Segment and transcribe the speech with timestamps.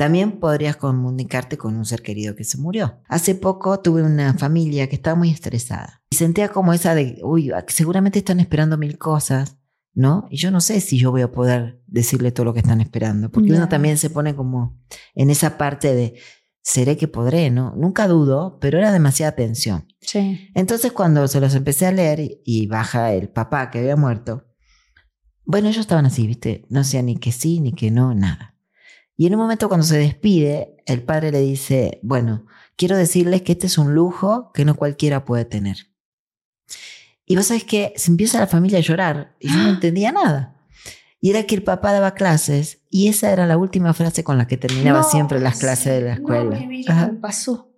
[0.00, 3.02] También podrías comunicarte con un ser querido que se murió.
[3.06, 7.52] Hace poco tuve una familia que estaba muy estresada y sentía como esa de, uy,
[7.66, 9.58] seguramente están esperando mil cosas,
[9.92, 10.26] ¿no?
[10.30, 13.30] Y yo no sé si yo voy a poder decirle todo lo que están esperando,
[13.30, 14.80] porque uno también se pone como
[15.14, 16.14] en esa parte de,
[16.62, 17.74] seré que podré, ¿no?
[17.76, 19.86] Nunca dudo, pero era demasiada tensión.
[20.00, 20.48] Sí.
[20.54, 24.46] Entonces cuando se los empecé a leer y baja el papá que había muerto,
[25.44, 26.64] bueno, ellos estaban así, ¿viste?
[26.70, 28.49] No hacían ni que sí, ni que no, nada.
[29.20, 33.52] Y en un momento cuando se despide, el padre le dice, bueno, quiero decirles que
[33.52, 35.76] este es un lujo que no cualquiera puede tener.
[37.26, 40.56] Y vos sabés que se empieza la familia a llorar y yo no entendía nada.
[41.20, 44.46] Y era que el papá daba clases y esa era la última frase con la
[44.46, 46.58] que terminaba siempre las clases de la escuela.
[46.88, 47.74] No, pasó.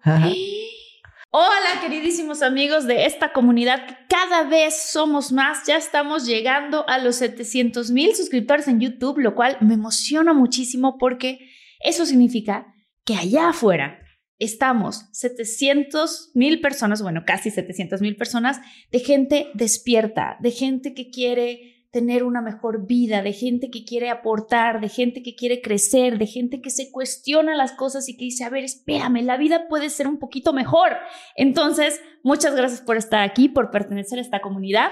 [1.35, 7.17] Hola queridísimos amigos de esta comunidad, cada vez somos más, ya estamos llegando a los
[7.17, 11.39] 700 mil suscriptores en YouTube, lo cual me emociona muchísimo porque
[11.81, 12.67] eso significa
[13.07, 13.99] que allá afuera
[14.39, 18.61] estamos 700 mil personas, bueno, casi 700 mil personas
[18.91, 24.09] de gente despierta, de gente que quiere tener una mejor vida, de gente que quiere
[24.09, 28.25] aportar, de gente que quiere crecer, de gente que se cuestiona las cosas y que
[28.25, 30.93] dice, a ver, espérame, la vida puede ser un poquito mejor.
[31.37, 34.91] Entonces, muchas gracias por estar aquí, por pertenecer a esta comunidad.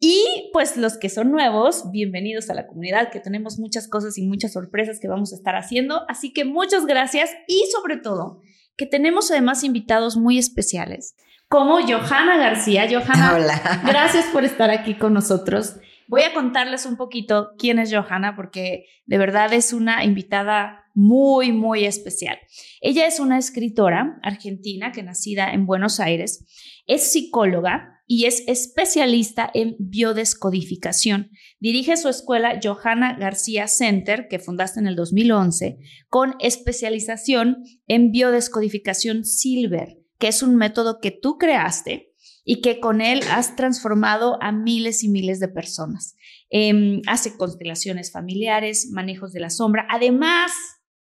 [0.00, 4.26] Y pues los que son nuevos, bienvenidos a la comunidad, que tenemos muchas cosas y
[4.26, 6.02] muchas sorpresas que vamos a estar haciendo.
[6.08, 8.40] Así que muchas gracias y sobre todo
[8.76, 11.14] que tenemos además invitados muy especiales,
[11.46, 12.88] como Johanna García.
[12.90, 13.82] Johanna, Hola.
[13.86, 15.76] gracias por estar aquí con nosotros.
[16.12, 21.52] Voy a contarles un poquito quién es Johanna porque de verdad es una invitada muy,
[21.52, 22.38] muy especial.
[22.82, 26.44] Ella es una escritora argentina que nacida en Buenos Aires,
[26.86, 31.30] es psicóloga y es especialista en biodescodificación.
[31.60, 35.78] Dirige su escuela Johanna García Center, que fundaste en el 2011,
[36.08, 42.11] con especialización en biodescodificación Silver, que es un método que tú creaste
[42.44, 46.16] y que con él has transformado a miles y miles de personas.
[46.50, 49.86] Em, hace constelaciones familiares, manejos de la sombra.
[49.90, 50.52] Además,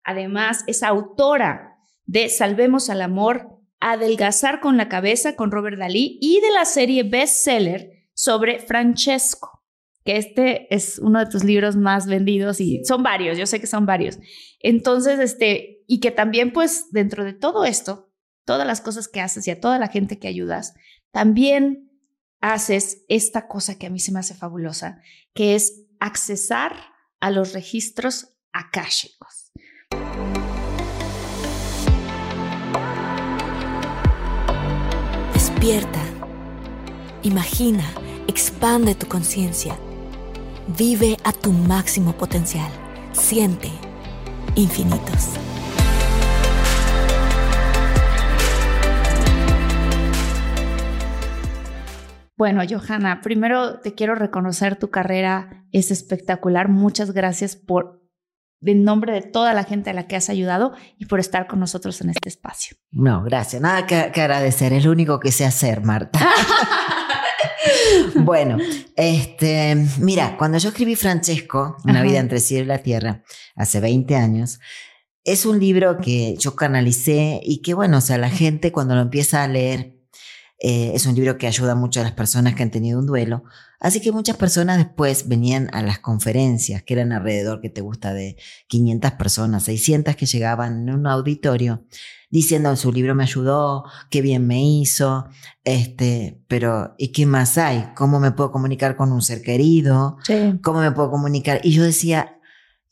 [0.04, 1.76] además es autora
[2.06, 7.04] de Salvemos al Amor, Adelgazar con la Cabeza con Robert Dalí y de la serie
[7.04, 9.64] bestseller sobre Francesco,
[10.06, 13.68] que este es uno de tus libros más vendidos y son varios, yo sé que
[13.68, 14.18] son varios.
[14.62, 18.12] Entonces, este, y que también pues dentro de todo esto,
[18.46, 20.74] todas las cosas que haces y a toda la gente que ayudas,
[21.16, 21.90] también
[22.42, 25.02] haces esta cosa que a mí se me hace fabulosa,
[25.34, 26.76] que es accesar
[27.22, 29.54] a los registros akáshicos.
[35.34, 36.04] Despierta,
[37.24, 37.86] imagina,
[38.28, 39.80] expande tu conciencia,
[40.78, 42.70] vive a tu máximo potencial,
[43.14, 43.72] siente
[44.56, 45.30] infinitos.
[52.38, 56.68] Bueno, Johanna, primero te quiero reconocer tu carrera, es espectacular.
[56.68, 58.02] Muchas gracias por,
[58.62, 61.60] en nombre de toda la gente a la que has ayudado y por estar con
[61.62, 62.76] nosotros en este espacio.
[62.92, 63.62] No, gracias.
[63.62, 64.74] Nada que, que agradecer.
[64.74, 66.20] Es lo único que sé hacer, Marta.
[68.16, 68.58] bueno,
[68.98, 72.04] este, mira, cuando yo escribí Francesco, Una Ajá.
[72.04, 73.24] vida entre el cielo y la tierra,
[73.56, 74.60] hace 20 años,
[75.24, 79.02] es un libro que yo canalicé y que, bueno, o sea, la gente cuando lo
[79.02, 79.95] empieza a leer,
[80.60, 83.44] eh, es un libro que ayuda mucho a las personas que han tenido un duelo.
[83.80, 88.14] Así que muchas personas después venían a las conferencias, que eran alrededor, que te gusta,
[88.14, 88.38] de
[88.68, 91.84] 500 personas, 600 que llegaban en un auditorio,
[92.30, 95.28] diciendo, su libro me ayudó, qué bien me hizo,
[95.64, 97.90] este, pero ¿y qué más hay?
[97.96, 100.18] ¿Cómo me puedo comunicar con un ser querido?
[100.24, 100.58] Sí.
[100.64, 101.60] ¿Cómo me puedo comunicar?
[101.64, 102.35] Y yo decía,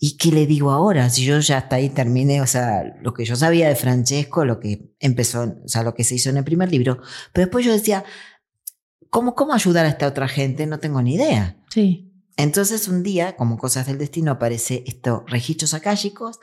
[0.05, 1.09] ¿Y qué le digo ahora?
[1.09, 4.59] Si yo ya hasta ahí terminé, o sea, lo que yo sabía de Francesco, lo
[4.59, 6.99] que empezó, o sea, lo que se hizo en el primer libro.
[7.31, 8.03] Pero después yo decía,
[9.09, 10.67] ¿cómo, cómo ayudar a esta otra gente?
[10.67, 11.55] No tengo ni idea.
[11.69, 12.11] Sí.
[12.35, 16.37] Entonces un día, como cosas del destino, aparece estos registros akáshicos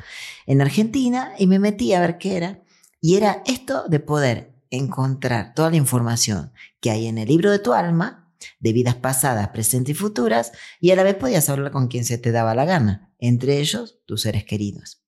[0.47, 2.63] en Argentina y me metí a ver qué era.
[2.99, 7.59] Y era esto de poder encontrar toda la información que hay en el libro de
[7.59, 11.89] tu alma, de vidas pasadas, presentes y futuras, y a la vez podías hablar con
[11.89, 15.03] quien se te daba la gana, entre ellos tus seres queridos.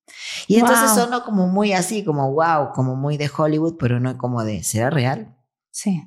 [0.46, 1.04] Y entonces Wow.
[1.04, 4.90] sonó como muy así, como wow, como muy de Hollywood, pero no como de, ¿será
[4.90, 5.36] real?
[5.70, 6.02] Sí.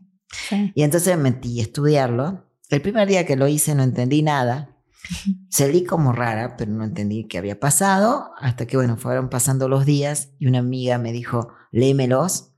[0.50, 0.72] sí.
[0.75, 2.46] Y entonces me metí a estudiarlo.
[2.69, 4.75] El primer día que lo hice no entendí nada.
[5.50, 8.31] Salí como rara, pero no entendí qué había pasado.
[8.40, 12.52] Hasta que, bueno, fueron pasando los días y una amiga me dijo, léemelos.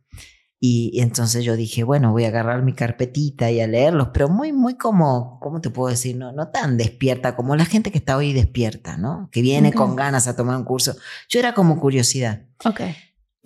[0.60, 4.28] Y, y entonces yo dije, bueno, voy a agarrar mi carpetita y a leerlos, pero
[4.28, 6.16] muy, muy como, ¿cómo te puedo decir?
[6.18, 9.30] No, no tan despierta como la gente que está hoy despierta, ¿no?
[9.32, 10.96] Que viene con ganas a tomar un curso.
[11.30, 12.42] Yo era como curiosidad.
[12.66, 12.82] Ok.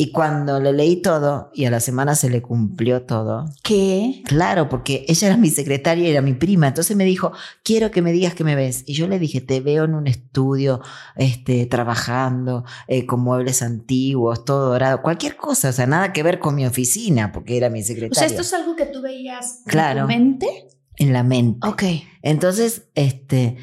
[0.01, 4.23] Y cuando le leí todo y a la semana se le cumplió todo, ¿Qué?
[4.25, 6.67] Claro, porque ella era mi secretaria y era mi prima.
[6.69, 7.33] Entonces me dijo,
[7.63, 8.83] quiero que me digas que me ves.
[8.87, 10.81] Y yo le dije, te veo en un estudio,
[11.15, 16.39] este, trabajando eh, con muebles antiguos, todo dorado, cualquier cosa, o sea, nada que ver
[16.39, 18.25] con mi oficina, porque era mi O sea, secretaria.
[18.27, 19.99] esto es algo que tú veías Claro.
[19.99, 20.07] en
[20.39, 20.67] tu mente.
[20.97, 21.67] En la mente.
[21.67, 21.83] Ok.
[22.23, 23.57] Entonces, este,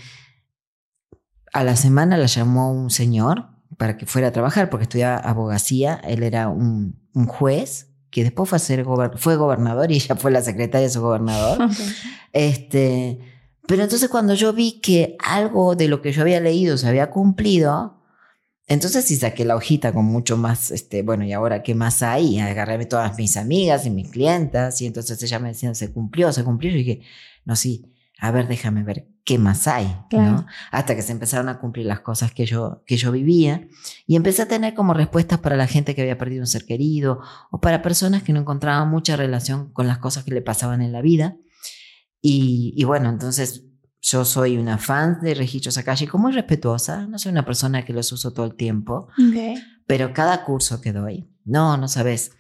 [1.53, 3.48] a la semana la llamó un señor
[3.79, 5.95] para que fuera a trabajar, porque estudiaba abogacía.
[6.05, 10.17] Él era un, un juez que después fue, a ser gober- fue gobernador y ella
[10.17, 11.59] fue la secretaria de su gobernador.
[12.33, 13.19] Este,
[13.67, 17.11] pero entonces cuando yo vi que algo de lo que yo había leído se había
[17.11, 18.03] cumplido,
[18.67, 22.37] entonces sí saqué la hojita con mucho más, este, bueno, ¿y ahora qué más hay?
[22.37, 25.91] Y agarré a todas mis amigas y mis clientas y entonces ella me decía, se
[25.93, 26.71] cumplió, se cumplió.
[26.71, 27.01] Y dije,
[27.47, 30.33] no, sí, a ver, déjame ver qué más hay, Claro.
[30.33, 30.47] ¿no?
[30.71, 33.69] Hasta que se empezaron a cumplir las cosas que yo, que yo vivía
[34.07, 37.21] y empecé a tener como respuestas para la gente que había perdido un ser querido
[37.51, 40.93] o para personas que no encontraban mucha relación con las cosas que le pasaban en
[40.93, 41.37] la vida.
[42.23, 43.65] Y, y bueno, entonces
[44.01, 48.11] yo soy una fan de registros akáshicos, muy respetuosa, no soy una persona que los
[48.13, 49.59] uso todo el tiempo, Ok.
[49.87, 52.33] pero cada curso que doy, no, no sabes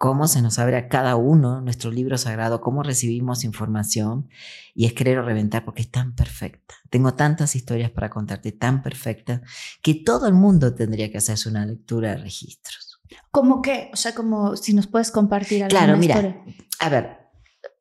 [0.00, 4.30] cómo se nos abre a cada uno nuestro libro sagrado, cómo recibimos información
[4.74, 6.74] y es querer o reventar porque es tan perfecta.
[6.88, 9.42] Tengo tantas historias para contarte, tan perfectas,
[9.82, 12.98] que todo el mundo tendría que hacerse una lectura de registros.
[13.30, 13.90] ¿Cómo qué?
[13.92, 16.44] O sea, como si nos puedes compartir alguna Claro, mira, historia.
[16.78, 17.18] A ver,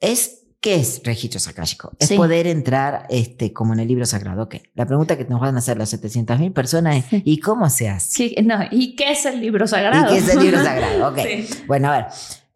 [0.01, 1.91] es ¿qué es registro akáshico?
[1.99, 2.15] Es Sí.
[2.17, 4.43] poder entrar este, como en el libro sagrado.
[4.43, 7.21] Ok, la pregunta que nos van a hacer las 700.000 personas es Sí.
[7.25, 8.11] ¿y cómo se hace?
[8.11, 10.07] Sí, no, ¿y qué es el libro sagrado?
[10.07, 11.09] ¿Y qué es el libro sagrado?
[11.09, 11.19] Ok.
[11.19, 11.47] Sí.
[11.67, 12.05] Bueno, a ver,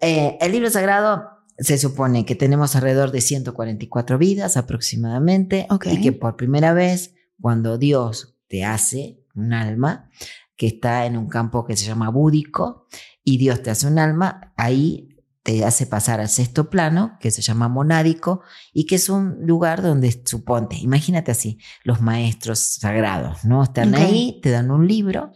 [0.02, 6.12] eh, el libro sagrado se supone que tenemos alrededor de 144 vidas aproximadamente y que
[6.12, 10.10] por primera vez cuando Dios te hace un alma
[10.56, 12.88] que está en un campo que se llama búdico
[13.24, 15.10] y Dios te hace un alma, ahí
[15.44, 18.42] te hace pasar al sexto plano que se llama monádico
[18.72, 23.62] y que es un lugar donde suponte, imagínate así, los maestros sagrados, ¿no?
[23.64, 25.34] Están ahí, te dan un libro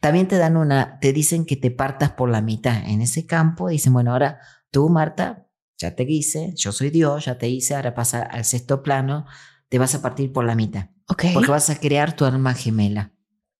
[0.00, 3.68] también te dan una, te dicen que te partas por la mitad en ese campo.
[3.68, 4.40] Dicen, bueno, ahora
[4.70, 5.46] tú, Marta,
[5.78, 9.26] ya te hice, yo soy Dios, ya te hice, ahora pasa al sexto plano,
[9.68, 11.24] te vas a partir por la mitad, Ok.
[11.32, 13.12] porque vas a crear tu alma gemela.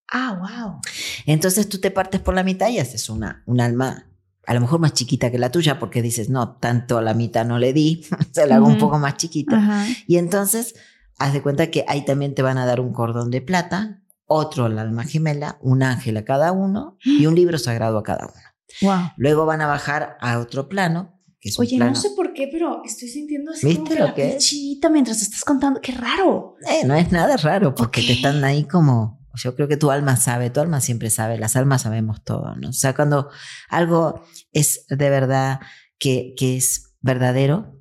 [0.08, 0.80] Ah, wow.
[1.24, 4.11] Entonces tú te partes por la mitad y haces una, un alma
[4.46, 7.44] a lo mejor más chiquita que la tuya, porque dices, no, tanto a la mitad
[7.44, 9.86] no le di, se la hago un poco más chiquita.
[10.06, 10.74] Y entonces,
[11.18, 14.64] haz de cuenta que ahí también te van a dar un cordón de plata, otro
[14.64, 18.42] al alma gemela, un ángel a cada uno y un libro sagrado a cada uno.
[18.80, 19.10] Wow.
[19.16, 21.92] Luego van a bajar a otro plano, que es un Oye, plano.
[21.92, 24.54] no sé por qué, pero estoy sintiendo así ¿Viste como que lo la que es?
[24.90, 25.80] mientras estás contando.
[25.80, 26.56] Qué raro.
[26.66, 29.21] Eh, no es nada raro, porque te están ahí como.
[29.34, 32.68] Yo creo que tu alma sabe, tu alma siempre sabe, las almas sabemos todo, ¿no?
[32.70, 33.30] O sea, cuando
[33.68, 34.22] algo
[34.52, 35.60] es de verdad
[35.98, 37.78] que, que es verdadero,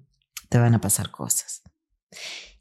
[0.50, 1.62] te van a pasar cosas.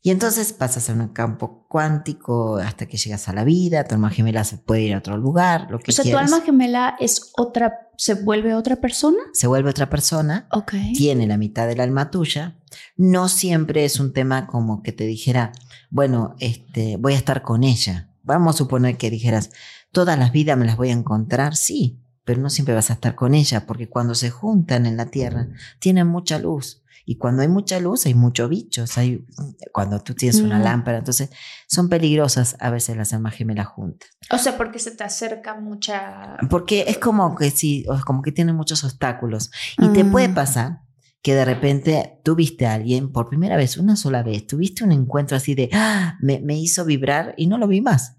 [0.02, 4.08] Y entonces pasas a un campo cuántico hasta que llegas a la vida, tu alma
[4.08, 6.26] gemela se puede ir a otro lugar, lo que O sea, quieras.
[6.30, 9.18] tu alma gemela es otra, se vuelve otra persona.
[9.34, 10.72] se vuelve otra persona, Ok.
[10.96, 12.56] tiene la mitad del alma tuya.
[12.96, 15.52] No siempre es un tema como que te dijera,
[15.90, 18.09] bueno, este, voy a estar con ella.
[18.22, 19.50] Vamos a suponer que dijeras,
[19.92, 23.14] todas las vidas me las voy a encontrar, sí, pero no siempre vas a estar
[23.14, 25.48] con ella, porque cuando se juntan en la tierra,
[25.78, 26.82] tienen mucha luz.
[27.06, 28.96] Y cuando hay mucha luz, hay muchos bichos.
[28.98, 29.24] Hay,
[29.72, 30.62] cuando tú tienes una Mm.
[30.62, 31.30] lámpara, entonces
[31.66, 34.10] son peligrosas a veces las almas gemelas juntas.
[34.30, 36.36] O sea, porque se te acerca mucha.
[36.50, 39.50] Porque es como que sí, como que tienen muchos obstáculos.
[39.78, 40.34] Y te puede Ah.
[40.34, 40.80] pasar
[41.22, 44.92] que de repente tú viste a alguien por primera vez, una sola vez, tuviste un
[44.92, 48.16] encuentro así de, "Ah", me, me hizo vibrar y no lo vi más.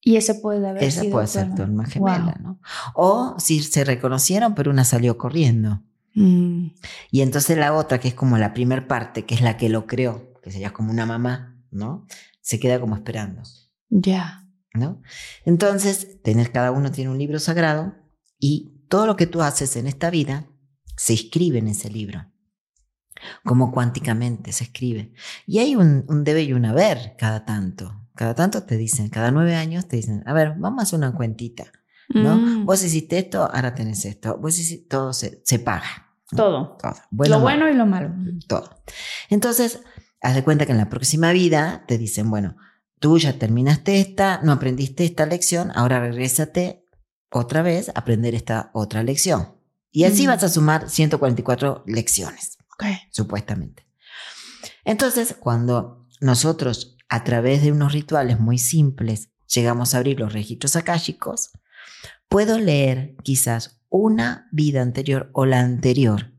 [0.00, 1.84] Y ese puede haber Esa sido puede ser tu alma.
[1.86, 2.42] gemela, Wow.
[2.42, 2.60] ¿no?
[2.94, 5.82] O si se reconocieron, pero una salió corriendo.
[6.14, 6.68] Mm,
[7.10, 9.86] Y entonces la otra, que es como la primer parte, que es la que lo
[9.86, 12.06] creó, que sería como una mamá, ¿no?
[12.40, 13.42] Se queda como esperando,
[13.88, 14.42] ya.
[14.74, 15.00] ¿no?
[15.44, 17.94] Entonces, tenés, cada uno tiene un libro sagrado
[18.38, 20.46] y todo lo que tú haces en esta vida
[20.96, 22.26] se escribe en ese libro.
[23.44, 25.12] Como cuánticamente se escribe.
[25.46, 28.06] Y hay un, un debe y un haber cada tanto.
[28.14, 31.14] Cada tanto te dicen, cada nueve años te dicen, a ver, vamos a hacer una
[31.14, 31.66] cuentita,
[32.08, 32.36] ¿no?
[32.36, 34.38] Mm, Vos hiciste esto, ahora tenés esto.
[34.38, 36.06] Vos hiciste, todo se, se paga.
[36.32, 36.36] ¿no?
[36.36, 36.76] todo.
[36.80, 36.94] Todo.
[37.10, 38.14] lo malo, bueno y lo malo.
[38.48, 38.82] todo.
[39.28, 39.80] Entonces,
[40.22, 42.56] haz de cuenta que en la próxima vida te dicen, bueno,
[43.00, 46.84] tú ya terminaste esta, no aprendiste esta lección, ahora regrésate
[47.30, 49.55] otra vez a aprender esta otra lección.
[49.92, 50.28] Y así Mm.
[50.28, 52.58] vas a sumar 144 lecciones,
[53.10, 53.86] supuestamente.
[54.84, 60.76] Entonces, cuando nosotros, a través de unos rituales muy simples, llegamos a abrir los registros
[60.76, 61.50] akáshicos,
[62.28, 66.32] puedo leer quizás una vida anterior o la anterior,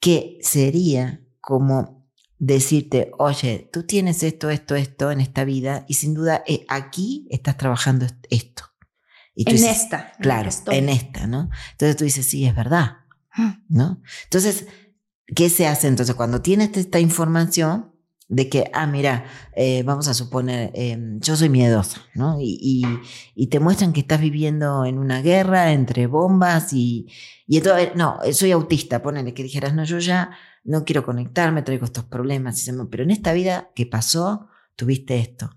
[0.00, 2.08] que sería como
[2.38, 7.26] decirte, oye, tú tienes esto, esto, esto en esta vida y sin duda eh, aquí
[7.30, 8.64] estás trabajando est- esto.
[9.34, 9.98] Y En dices, esta.
[9.98, 10.76] en la Claro, estoy.
[10.76, 11.50] en esta, ¿no?
[11.72, 12.98] Entonces tú dices, sí, es verdad,
[13.32, 14.02] Ah, ¿no?
[14.24, 14.66] Entonces,
[15.34, 17.94] ¿qué se hace entonces cuando tienes esta información
[18.28, 19.24] de que, ah, mira,
[19.56, 22.40] eh, vamos a suponer, eh, yo soy miedosa, ¿no?
[22.40, 22.84] Y, y-
[23.34, 27.06] y te muestran que estás viviendo en una guerra entre bombas y,
[27.46, 30.30] y entonces, no, eh, soy autista, ponele que dijeras, no, yo ya
[30.64, 34.48] no quiero conectarme, traigo estos problemas, y se me- pero en esta vida que pasó,
[34.76, 35.50] tuviste esto.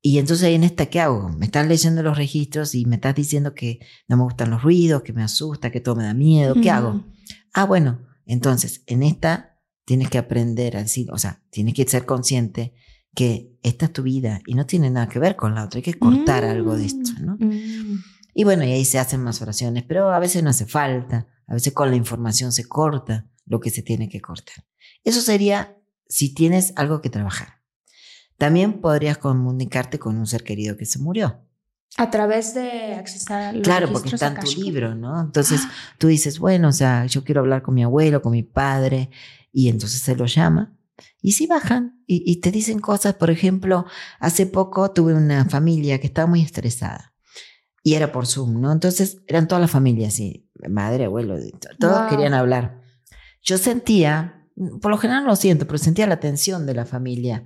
[0.00, 1.28] Y entonces en esta, ¿qué hago?
[1.30, 5.02] Me estás leyendo los registros y me estás diciendo que no me gustan los ruidos,
[5.02, 6.54] que me asusta, que todo me da miedo.
[6.54, 7.04] ¿Qué mm, hago?
[7.52, 12.06] Ah, bueno, entonces en esta tienes que aprender a decir, o sea, tienes que ser
[12.06, 12.74] consciente
[13.14, 15.78] que esta es tu vida y no tiene nada que ver con la otra.
[15.78, 17.36] Hay que cortar algo de esto, ¿no?
[17.40, 17.98] mm.
[18.34, 21.26] Y bueno, y ahí se hacen más oraciones, pero a veces no hace falta.
[21.48, 24.64] A veces con la información se corta lo que se tiene que cortar.
[25.02, 25.76] Eso sería
[26.06, 27.57] si tienes algo que trabajar.
[28.38, 31.40] También podrías comunicarte con un ser querido que se murió.
[31.96, 35.20] A través de accesar a los Claro, porque está en tu libro, ¿no?
[35.20, 38.44] Entonces Ah, tú dices, bueno, o sea, yo quiero hablar con mi abuelo, con mi
[38.44, 39.10] padre,
[39.52, 40.74] y entonces se lo llama.
[41.20, 43.86] Y sí bajan y, y te dicen cosas, por ejemplo,
[44.20, 47.14] hace poco tuve una familia que estaba muy estresada
[47.82, 48.70] y era por Zoom, ¿no?
[48.70, 51.36] Entonces eran toda la familia así, madre, abuelo,
[51.80, 52.08] todos Wow.
[52.08, 52.80] querían hablar.
[53.42, 54.46] Yo sentía,
[54.80, 57.44] por lo general no lo siento, pero sentía la tensión de la familia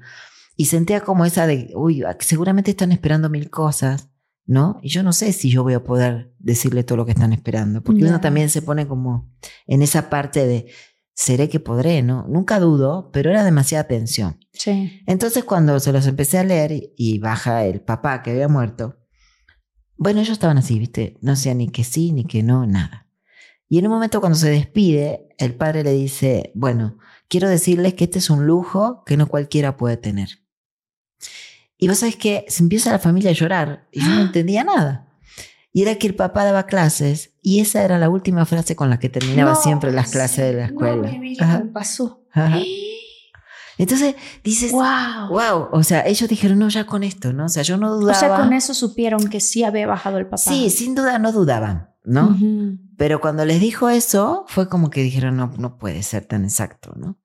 [0.56, 4.10] y sentía como esa de, uy, seguramente están esperando mil cosas,
[4.46, 4.78] ¿no?
[4.82, 7.82] Y yo no sé si yo voy a poder decirle todo lo que están esperando,
[7.82, 9.30] porque uno también se pone como
[9.66, 10.66] en esa parte de,
[11.14, 12.26] seré que podré, ¿no?
[12.28, 14.38] Nunca dudo, pero era demasiada tensión.
[14.52, 15.00] sí.
[15.06, 18.98] Entonces cuando se los empecé a leer y- y baja el papá que había muerto,
[19.96, 21.18] bueno, ellos estaban así, ¿viste?
[21.20, 23.08] No hacían ni que sí, ni que no, nada.
[23.68, 28.04] Y en un momento cuando se despide, el padre le dice, bueno, quiero decirles que
[28.04, 30.28] este es un lujo que no cualquiera puede tener.
[31.78, 35.08] Y vos sabés que se empieza la familia a llorar y yo no entendía nada.
[35.72, 38.98] Y era que el papá daba clases y esa era la última frase con la
[38.98, 41.10] que terminaba No, siempre las clases de la no, escuela.
[41.40, 42.24] Ajá, me pasó.
[42.32, 42.60] ajá.
[43.78, 44.14] Entonces
[44.44, 45.28] dices, Wow.
[45.30, 47.46] Wow, o sea, ellos dijeron, no, ya con esto, ¿no?
[47.46, 48.18] O sea, yo no O dudaba.
[48.18, 50.36] sea, con eso supieron que sí había bajado el papá.
[50.36, 52.36] Sí, sin duda no dudaban, ¿no?
[52.98, 56.92] Pero cuando les dijo eso, fue como que dijeron, no, no puede ser tan exacto,
[56.96, 57.18] ¿no?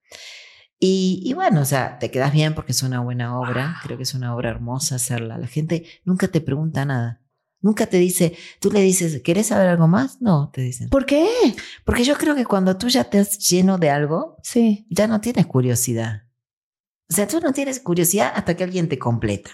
[0.80, 4.04] Y, y bueno, o sea, te quedas bien porque es una buena obra, creo que
[4.04, 5.36] es una obra hermosa hacerla.
[5.38, 7.20] La gente nunca te pregunta nada.
[7.60, 10.22] Nunca te dice, tú le dices, ¿querés saber algo más?
[10.22, 10.88] No, te dicen.
[10.90, 11.26] ¿Por qué?
[11.84, 14.86] Porque yo creo que cuando tú ya te has lleno de algo, Sí.
[14.90, 16.22] ya no tienes curiosidad.
[17.10, 19.50] O sea, tú no tienes curiosidad hasta que alguien te completa,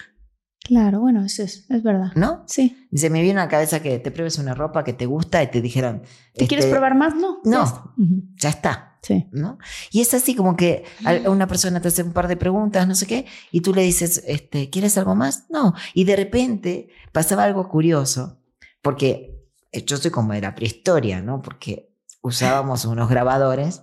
[0.67, 2.13] Claro, bueno, eso es, es verdad.
[2.15, 2.43] ¿no?
[2.47, 2.89] Sí.
[2.95, 5.51] Se me viene a la cabeza que te pruebes una ropa que te gusta y
[5.51, 6.03] te dijeran.
[6.35, 7.15] ¿Te quieres este, probar más?
[7.15, 7.41] No.
[7.45, 7.53] no.
[7.53, 7.85] Ya está.
[7.99, 8.23] Ujú.
[8.37, 9.27] Ya está, Sí.
[9.33, 9.59] ¿no?
[9.91, 12.95] Y es así como que a- una persona te hace un par de preguntas, no
[12.95, 15.45] sé qué, y tú le dices, este, ¿quieres algo más?
[15.51, 15.75] No.
[15.93, 18.41] Y de repente pasaba algo curioso,
[18.81, 21.43] porque eh, yo soy como de la prehistoria, ¿no?
[21.43, 23.83] Porque usábamos unos grabadores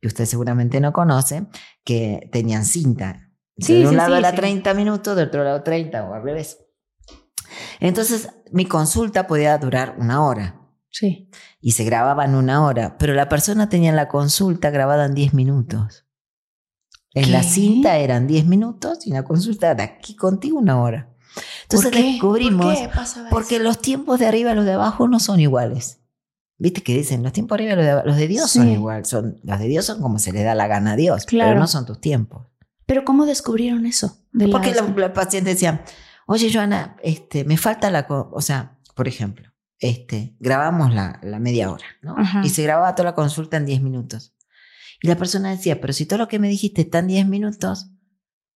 [0.00, 1.46] que usted seguramente no conoce,
[1.84, 3.28] que tenían cinta.
[3.58, 4.36] Sí, de un sí, lado era sí.
[4.36, 6.58] 30 minutos, del otro lado 30 o al revés.
[7.80, 10.61] Entonces, mi consulta podía durar una hora
[10.92, 11.28] Sí.
[11.60, 15.32] y se grababa en una hora, pero la persona tenía la consulta grabada en 10
[15.34, 16.04] minutos.
[17.14, 21.08] En la cinta eran 10 minutos y la consulta era aquí contigo una hora.
[21.62, 22.12] Entonces ¿Por qué?
[22.12, 25.40] descubrimos, ¿Por qué pasaba porque los tiempos de arriba y los de abajo no son
[25.40, 25.98] iguales.
[26.58, 27.22] ¿Viste que dicen?
[27.22, 29.04] Los tiempos de arriba y los de, abajo- los de Dios son igual.
[29.06, 31.50] Son, los de Dios son como se le da la gana a Dios, Claro.
[31.50, 32.46] pero no son tus tiempos.
[32.86, 34.18] Pero ¿cómo descubrieron eso?
[34.32, 35.84] De Porque las- la, la paciente decía,
[36.26, 39.51] oye, Joana, este, me falta la, o sea, por ejemplo,
[39.82, 42.14] este, grabamos la, la media hora, ¿no?
[42.16, 42.40] Ajá.
[42.44, 44.34] Y se grababa toda la consulta en 10 minutos.
[45.02, 47.90] Y la persona decía, pero si todo lo que me dijiste está en 10 minutos,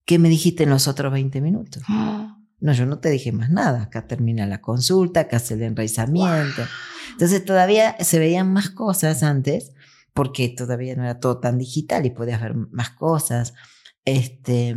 [0.04, 1.82] ¿qué me dijiste en los otros 20 minutos?
[1.88, 3.82] Ah, No, yo no te dije más nada.
[3.82, 6.62] Acá termina la consulta, acá hace el enraizamiento.
[7.12, 9.72] Entonces todavía se veían más cosas antes,
[10.14, 13.52] porque todavía no era todo tan digital y podías ver más cosas.
[14.06, 14.74] Este,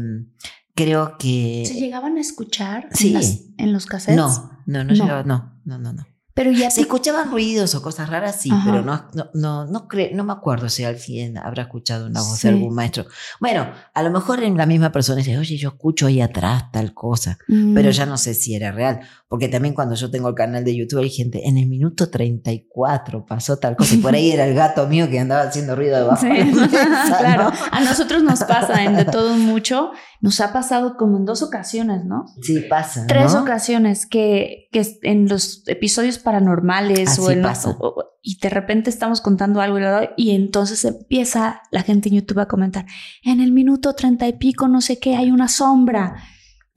[0.75, 1.63] creo que...
[1.65, 3.11] ¿Se llegaban a escuchar en Sí.
[3.11, 4.17] las- en, los cassettes?
[4.17, 4.93] No, no, no, No.
[4.93, 6.05] llegaba- no, no, no, no.
[6.35, 8.63] Pero ya Se escuchaban ruidos o cosas raras, sí, Ajá.
[8.71, 12.37] pero no, no, no, no, cre- no me acuerdo si alguien habrá escuchado una voz
[12.39, 12.47] Sí.
[12.47, 13.07] de algún maestro.
[13.41, 16.93] Bueno, a lo mejor en la misma persona dice, oye, yo escucho ahí atrás tal
[16.93, 17.73] cosa, Mm.
[17.73, 20.75] pero ya no sé si era real, porque también cuando yo tengo el canal de
[20.75, 24.55] YouTube hay gente, en el minuto 34 pasó tal cosa, y por ahí era el
[24.55, 27.43] gato mío que andaba haciendo ruido debajo Sí, de mesa, claro.
[27.45, 27.51] ¿no?
[27.71, 29.91] A nosotros nos pasa en de todo mucho.
[30.21, 32.25] Nos ha pasado como en dos ocasiones, ¿no?
[32.41, 33.05] Sí, pasa.
[33.07, 33.41] Tres ¿no?
[33.43, 37.69] ocasiones que, que en los episodios paranormales o Así en pasa.
[37.69, 39.77] o- o- y de repente estamos contando algo
[40.17, 42.85] y entonces empieza la gente en YouTube a comentar
[43.23, 46.15] en el minuto treinta y pico no sé qué hay una sombra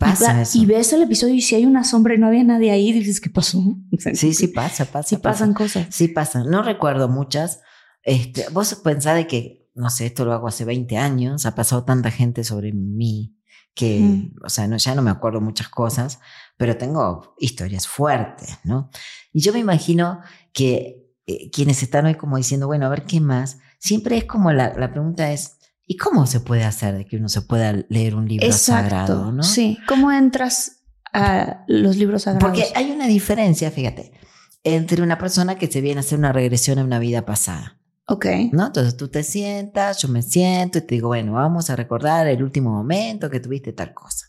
[0.05, 0.59] Pasa y, va- eso.
[0.59, 3.21] y ves el episodio y si hay una sombra y no había nadie ahí dices
[3.21, 3.63] qué pasó
[4.15, 5.09] Sí, sí pasa, pasa.
[5.09, 5.23] sí pasa.
[5.45, 7.61] pasan cosas Sí pasa, no recuerdo muchas.
[8.03, 11.85] Este, vos pensás de que, no sé, esto lo hago hace 20 años, ha pasado
[11.85, 13.37] tanta gente sobre mí
[13.75, 14.35] que, Mm.
[14.45, 16.19] o sea, no, ya no me acuerdo muchas cosas,
[16.59, 18.91] pero tengo historias fuertes, ¿no?
[19.33, 20.21] Y yo me imagino
[20.53, 24.53] que eh, quienes están hoy como diciendo, bueno, a ver qué más, siempre es como
[24.53, 25.57] la, la pregunta es,
[25.93, 29.43] ¿y cómo se puede hacer de que uno se pueda leer un libro sagrado, ¿no?
[29.43, 34.13] sí cómo entras a los libros sagrados Porque hay una diferencia, fíjate,
[34.65, 37.79] entre una persona que se viene a hacer una regresión a una vida pasada.
[38.07, 38.69] ok ¿no?
[38.69, 42.43] Entonces tú te sientas, yo me siento y te digo, bueno, vamos a recordar el
[42.43, 44.29] último momento que tuviste tal cosa.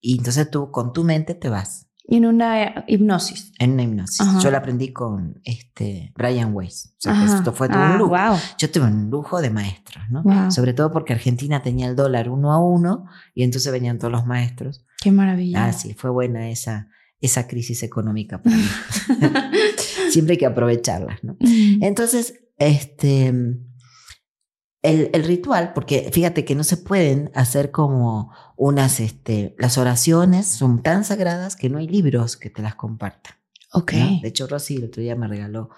[0.00, 4.20] Y entonces tú con tu mente te vas en una hipnosis en una hipnosis.
[4.20, 4.38] Ajá.
[4.40, 6.92] Yo la aprendí con este Brian Weiss.
[6.98, 8.10] O sea, que esto fue todo Ah, un lujo.
[8.10, 8.36] wow.
[8.58, 10.22] Yo tuve un lujo de maestros, ¿no?
[10.22, 10.50] Wow.
[10.50, 14.26] Sobre todo porque Argentina tenía el dólar uno a uno y entonces venían todos los
[14.26, 14.84] maestros.
[15.02, 15.64] Qué maravilla.
[15.66, 16.88] Ah, sí, fue buena esa,
[17.20, 18.64] esa crisis económica para mí.
[20.10, 21.36] Siempre hay que aprovecharlas, ¿no?
[21.80, 29.54] Entonces, este, el, el ritual, porque fíjate que no se pueden hacer como unas, este,
[29.58, 33.34] las oraciones son tan sagradas que no hay libros que te las compartan.
[33.72, 33.92] ok.
[33.94, 34.20] ¿no?
[34.22, 35.70] De hecho, Rosy el otro día me regaló,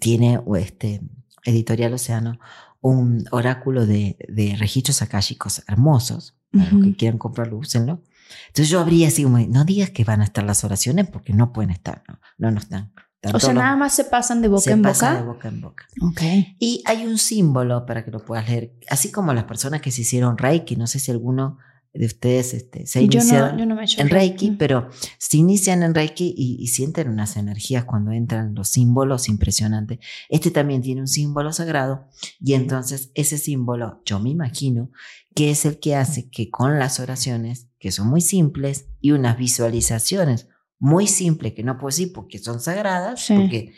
[0.00, 1.00] tiene este,
[1.44, 2.38] Editorial Océano,
[2.80, 6.36] un oráculo de, de registros akáshicos hermosos.
[6.50, 6.82] Para los Ujú.
[6.82, 8.02] que quieran comprarlo, úsenlo.
[8.48, 11.50] Entonces yo abrí así como, no digas que van a estar las oraciones porque no
[11.52, 12.92] pueden estar, no, no, no están.
[13.32, 15.14] O sea, los- nada más se pasan de boca se en boca.
[15.14, 15.86] de boca en boca.
[16.02, 16.20] Ok.
[16.58, 20.02] Y hay un símbolo para que lo puedas leer, así como las personas que se
[20.02, 21.56] hicieron Reiki, no sé si alguno
[21.94, 26.34] de ustedes este, se ha iniciado no, no en Reiki, pero se inician en Reiki
[26.36, 29.98] y, y sienten unas energías cuando entran los símbolos impresionantes.
[30.30, 32.08] Este también tiene un símbolo sagrado
[32.40, 34.90] y entonces ese símbolo, yo me imagino,
[35.34, 39.36] que es el que hace que con las oraciones, que son muy simples, y unas
[39.36, 43.34] visualizaciones muy simples, que no puedo decir porque son sagradas, Sí.
[43.34, 43.72] porque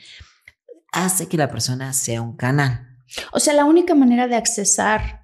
[0.93, 2.89] hace que la persona sea un canal.
[3.33, 5.24] O sea, la única manera de accesar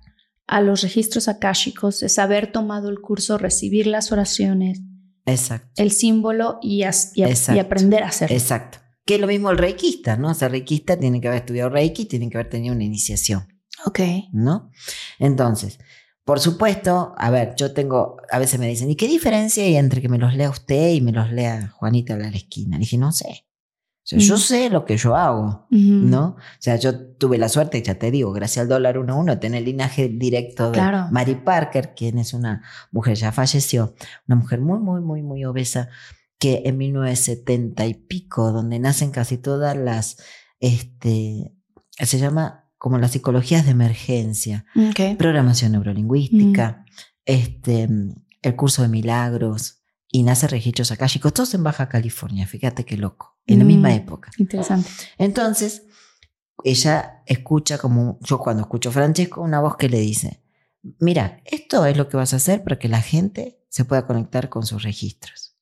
[0.50, 4.80] a los registros akáshicos es haber tomado el curso, recibir las oraciones,
[5.26, 5.70] Exacto.
[5.82, 8.36] el símbolo y, as- y a- aprender a hacerlo.
[8.36, 8.78] Exacto.
[9.06, 10.30] Que es lo mismo el reikista, ¿no?
[10.30, 13.46] O sea, reikista tiene que haber estudiado reiki, tiene que haber tenido una iniciación.
[13.86, 14.00] Ok.
[14.32, 14.70] ¿no?
[15.18, 15.78] Entonces,
[16.24, 20.02] por supuesto, a ver, yo tengo, a veces me dicen, ¿y qué diferencia hay entre
[20.02, 22.76] que me los lea usted y me los lea Juanita de la esquina?
[22.76, 23.46] Le dije, no sé.
[24.02, 24.38] O sea, Yo Mm.
[24.38, 25.66] sé lo que yo hago.
[25.70, 26.36] ¿no?
[26.36, 29.64] O sea, yo tuve la suerte, ya te digo, gracias al dólar 1-1, tener el
[29.66, 31.08] linaje directo de Claro.
[31.12, 33.94] Mary Parker, quien es una mujer, ya falleció,
[34.26, 35.88] una mujer muy, muy, muy, muy obesa,
[36.38, 40.16] que en 1970 y pico, donde nacen casi todas las,
[40.58, 41.52] este,
[41.98, 45.18] se llama como las psicologías de emergencia, Ok.
[45.18, 46.84] programación neurolingüística,
[47.26, 47.88] este,
[48.42, 53.29] el curso de milagros y nace registros akáshicos, todos en Baja California, fíjate qué loco,
[53.46, 53.68] en la Mm.
[53.68, 54.30] misma época.
[54.38, 54.88] Interesante.
[55.18, 55.84] Entonces,
[56.64, 60.42] ella escucha como, yo cuando escucho a Francesco, una voz que le dice,
[60.98, 64.48] mira, esto es lo que vas a hacer para que la gente se pueda conectar
[64.48, 65.56] con sus registros.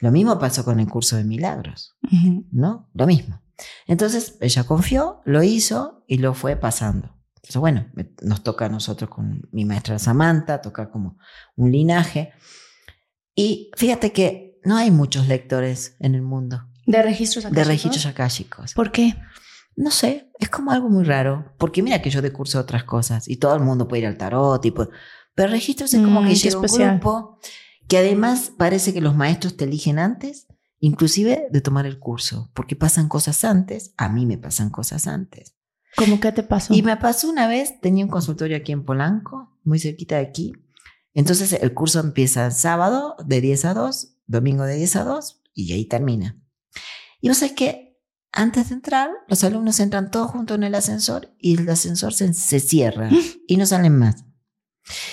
[0.00, 1.96] Lo mismo pasó con el curso de milagros.
[2.50, 2.88] ¿no?
[2.94, 3.40] Lo mismo.
[3.86, 7.16] Entonces, ella confió, lo hizo y lo fue pasando.
[7.36, 7.86] Entonces, bueno,
[8.22, 11.18] nos toca a nosotros con mi maestra Samantha, toca como
[11.56, 12.32] un linaje.
[13.34, 17.66] Y fíjate que no hay muchos lectores en el mundo De registros de akáshicos.
[17.68, 18.74] registros akáshicos.
[18.74, 19.14] ¿Por qué?
[19.76, 21.54] No sé, es como algo muy raro.
[21.58, 24.16] Porque mira que yo de curso otras cosas y todo el mundo puede ir al
[24.18, 24.64] tarot.
[24.64, 24.90] Y puede-
[25.34, 26.66] Pero registros es como Mm, que qué llega un
[26.98, 27.38] grupo
[27.88, 30.46] que además parece que los maestros te eligen antes,
[30.80, 35.54] inclusive de tomar el curso, porque pasan cosas antes, a mí me pasan cosas antes.
[35.96, 36.72] ¿Cómo que te pasó?
[36.74, 40.52] Y me pasó una vez, tenía un consultorio aquí en Polanco, muy cerquita de aquí.
[41.14, 45.72] Entonces el curso empieza sábado de 10 a 2, domingo de 10 a 2 y
[45.72, 46.36] ahí termina.
[47.20, 47.90] Y vos sabés que
[48.32, 52.32] antes de entrar, los alumnos entran todos juntos en el ascensor y el ascensor se,
[52.32, 53.10] se cierra
[53.46, 54.24] y no salen más.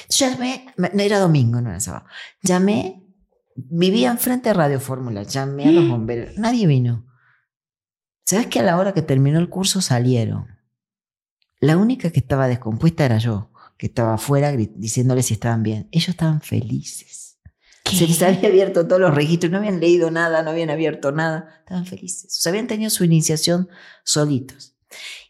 [0.10, 2.06] Llamé, no era domingo, no era sábado.
[2.41, 3.04] Llamé,
[3.56, 7.06] vivía enfrente de Radio Fórmula, llamé a los bomberos, nadie vino.
[8.26, 10.48] ¿Sabes que a la hora que terminó el curso salieron?
[11.60, 15.88] La única que estaba descompuesta era yo, que estaba afuera diciéndole si estaban bien.
[15.91, 17.27] Ellos estaban felices.
[17.91, 21.56] Se les había abierto todos los registros, no habían leído nada, no habían abierto nada,
[21.60, 22.38] estaban felices.
[22.38, 23.69] O sea, habían tenido su iniciación
[24.04, 24.76] solitos.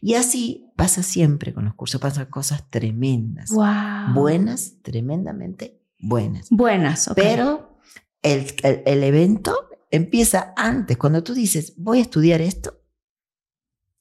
[0.00, 3.50] Y así pasa siempre con los cursos, pasan cosas tremendas.
[3.50, 4.14] Wow.
[4.14, 6.46] Buenas, tremendamente buenas.
[6.50, 7.14] Buenas, ok.
[7.16, 7.78] Pero
[8.22, 12.80] el, el, el evento empieza antes, cuando tú dices, voy a estudiar esto,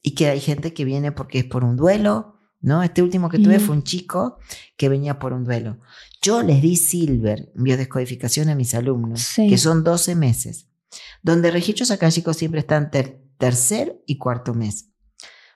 [0.01, 2.37] y que hay gente que viene porque es por un duelo,
[2.67, 2.84] ¿no?
[2.84, 4.38] Este último que tuve fue un chico
[4.75, 5.80] que venía por un duelo.
[6.21, 9.47] Yo les di Silver, biodescodificación a mis alumnos, Sí.
[9.49, 10.67] que son 12 meses,
[11.23, 14.89] donde registros akáshicos siempre están ter- tercer y cuarto mes.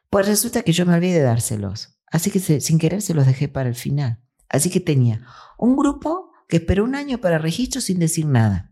[0.10, 3.26] Pues resulta que yo me olvidé de dárselos, así que se- sin querer se los
[3.26, 4.21] dejé para el final.
[4.50, 5.26] Así que tenía
[5.58, 8.71] un grupo que esperó un año para registro sin decir nada.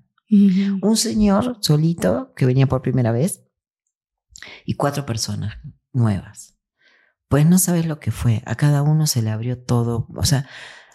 [0.81, 3.43] Un señor solito que venía por primera vez
[4.65, 5.55] y cuatro personas
[5.91, 6.58] nuevas.
[7.29, 8.41] Pues no sabes lo que fue.
[8.45, 10.07] A cada uno se le abrió todo.
[10.15, 10.47] O sea,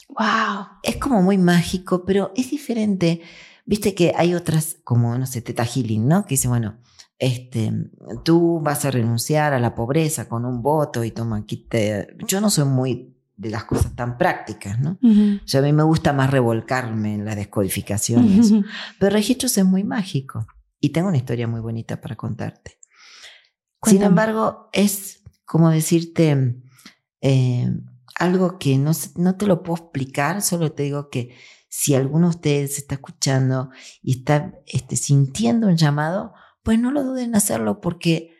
[0.08, 0.66] Wow.
[0.82, 3.22] es como muy mágico, pero es diferente.
[3.64, 6.24] Viste que hay otras, como, no sé, Teta Healing, ¿no?
[6.26, 6.76] Que dice, bueno,
[7.18, 7.72] este,
[8.24, 12.14] tú vas a renunciar a la pobreza con un voto y toma, aquí te...
[12.26, 14.98] Yo no soy muy de las cosas tan prácticas, ¿no?
[15.02, 15.40] Ujú.
[15.42, 18.56] O sea, a mí me gusta más revolcarme en la descodificación y eso.
[18.56, 18.66] Ujú.
[18.98, 20.46] Pero registros es muy mágico
[20.80, 22.78] y tengo una historia muy bonita para contarte.
[23.84, 26.56] Sin embargo, es como decirte
[27.20, 27.68] eh,
[28.16, 31.34] algo que no, no te lo puedo explicar, solo te digo que
[31.68, 37.02] si alguno de ustedes está escuchando y está este, sintiendo un llamado, pues no lo
[37.02, 38.30] duden en hacerlo porque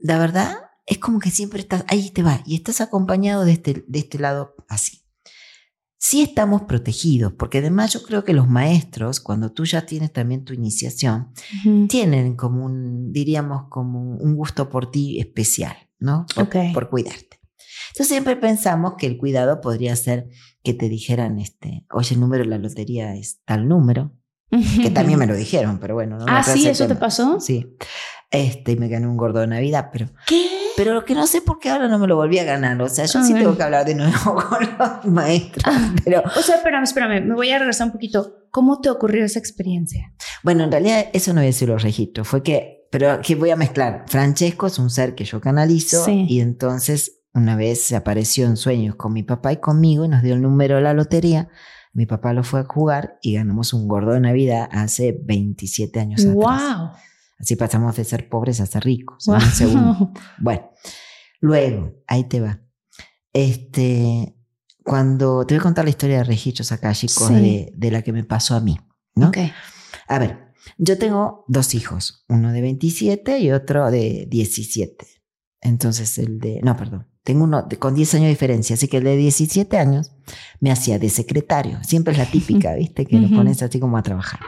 [0.00, 3.84] la verdad es como que siempre estás, ahí te va, y estás acompañado de este,
[3.86, 5.02] de este lado así.
[5.96, 10.44] Sí estamos protegidos, porque además yo creo que los maestros, cuando tú ya tienes también
[10.44, 11.32] tu iniciación,
[11.88, 16.26] tienen como un, diríamos, como un gusto por ti especial, ¿no?
[16.34, 16.56] Por, Ok.
[16.72, 17.40] por cuidarte.
[17.88, 20.28] Entonces siempre pensamos que el cuidado podría ser
[20.62, 24.12] que te dijeran, este, oye, el número de la lotería es tal número,
[24.50, 26.16] que también me lo dijeron, pero bueno.
[26.18, 27.00] No Ah, sí, ¿eso te tema.
[27.00, 27.40] pasó?
[27.40, 27.76] Sí.
[28.30, 30.44] Este, y me gané un gordo de Navidad, pero, ¿Qué?
[30.76, 32.80] pero lo que no sé por qué ahora no me lo volví a ganar.
[32.82, 33.42] O sea, yo A sí ver.
[33.42, 34.14] tengo que hablar de nuevo
[34.48, 35.64] con los maestros,
[36.04, 38.38] pero O sea, espérame, espérame, me voy a regresar un poquito.
[38.50, 40.12] ¿Cómo te ocurrió esa experiencia?
[40.42, 43.56] Bueno, en realidad eso no había sido los registros, fue que, pero que voy a
[43.56, 44.04] mezclar.
[44.06, 46.26] Francesco es un ser que yo canalizo Sí.
[46.28, 50.22] y entonces una vez se apareció en sueños con mi papá y conmigo y nos
[50.22, 51.48] dio el número de la lotería.
[51.92, 56.20] Mi papá lo fue a jugar y ganamos un gordo de Navidad hace 27 años
[56.24, 56.34] atrás.
[56.34, 56.90] ¡Wow!
[57.40, 59.26] Así pasamos de ser pobres a ser ricos.
[59.26, 59.94] en un segundo.
[59.98, 60.12] wow.
[60.38, 60.70] Bueno,
[61.40, 62.60] luego, ahí te va.
[63.32, 64.36] Este,
[64.84, 67.34] cuando te voy a contar la historia de registros akáshicos Sí.
[67.34, 68.78] de, de la que me pasó a mí,
[69.16, 69.32] ¿no?
[70.06, 70.43] A ver,
[70.78, 75.06] yo tengo dos hijos, uno de 27 y otro de 17.
[75.60, 78.98] Entonces el de, no, perdón, tengo uno de- con 10 años de diferencia, así que
[78.98, 80.12] el de 17 años
[80.60, 81.78] me hacía de secretario.
[81.82, 83.06] Siempre es la típica, ¿viste?
[83.06, 83.36] Que lo Ujú.
[83.36, 84.40] pones así como a trabajar.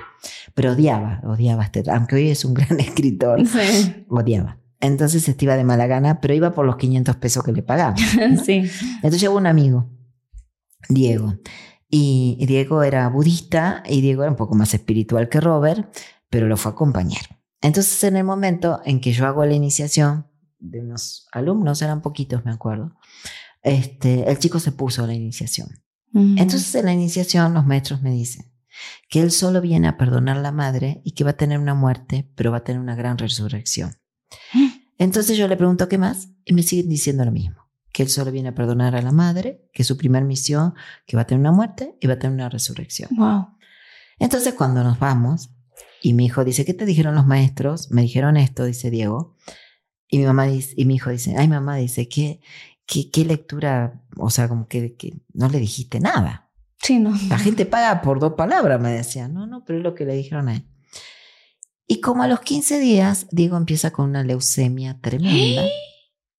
[0.54, 4.04] Pero odiaba, odiaba este, aunque hoy es un gran escritor, Sí.
[4.08, 4.60] odiaba.
[4.80, 7.96] Entonces este iba de mala gana, pero iba por los 500 pesos que le pagaba.
[8.44, 8.62] sí.
[8.96, 9.88] Entonces llegó un amigo,
[10.90, 11.34] Diego.
[11.98, 15.96] Y Diego era budista y Diego era un poco más espiritual que Robert,
[16.28, 17.40] pero lo fue a acompañar.
[17.62, 20.26] Entonces en el momento en que yo hago la iniciación
[20.58, 22.96] de unos alumnos, eran poquitos, me acuerdo,
[23.62, 25.68] este, el chico se puso a la iniciación.
[26.12, 28.52] Entonces en la iniciación los maestros me dicen
[29.08, 31.74] que él solo viene a perdonar a la madre y que va a tener una
[31.74, 33.94] muerte, pero va a tener una gran resurrección.
[34.98, 37.65] Entonces yo le pregunto qué más y me siguen diciendo lo mismo,
[37.96, 40.74] que él solo viene a perdonar a la madre, que su primer misión,
[41.06, 43.08] que va a tener una muerte y va a tener una resurrección.
[43.16, 43.46] Wow.
[44.18, 45.48] Entonces cuando nos vamos
[46.02, 47.90] y mi hijo dice, ¿qué te dijeron los maestros?
[47.90, 49.34] Me dijeron esto, dice Diego.
[50.08, 52.42] Y mi mamá dice, y mi hijo dice, ay mamá, dice, ¿qué,
[52.84, 54.02] qué, qué lectura?
[54.18, 56.50] O sea, como que, que no le dijiste nada.
[56.82, 57.14] Sí, no.
[57.30, 59.26] La gente paga por dos palabras, me decía.
[59.26, 60.66] No, no, pero es lo que le dijeron a él.
[61.86, 65.62] Y como a los 15 días, Diego empieza con una leucemia tremenda.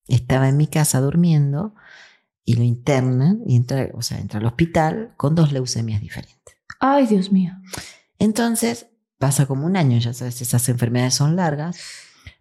[0.08, 1.76] Estaba en mi casa durmiendo
[2.46, 6.58] y lo internan y entra, o sea, entra al hospital con dos leucemias diferentes.
[6.80, 7.54] Ay, Dios mío.
[8.20, 11.78] Entonces, pasa como un año, ya sabes, esas enfermedades son largas,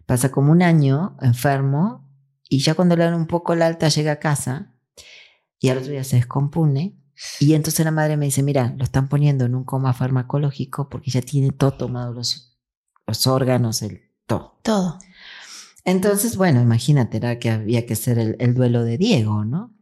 [0.05, 2.07] pasa como un año enfermo
[2.49, 4.73] y ya cuando le dan un poco la alta llega a casa
[5.59, 6.97] y al otro día se descompone
[7.39, 11.11] y entonces la madre me dice, mira, lo están poniendo en un coma farmacológico porque
[11.11, 12.57] ya tiene todo tomado los,
[13.07, 14.59] los órganos, el todo.
[14.61, 14.99] Todo.
[15.87, 19.73] Entonces, bueno, imagínate, era que había que hacer el, el duelo de Diego, ¿no?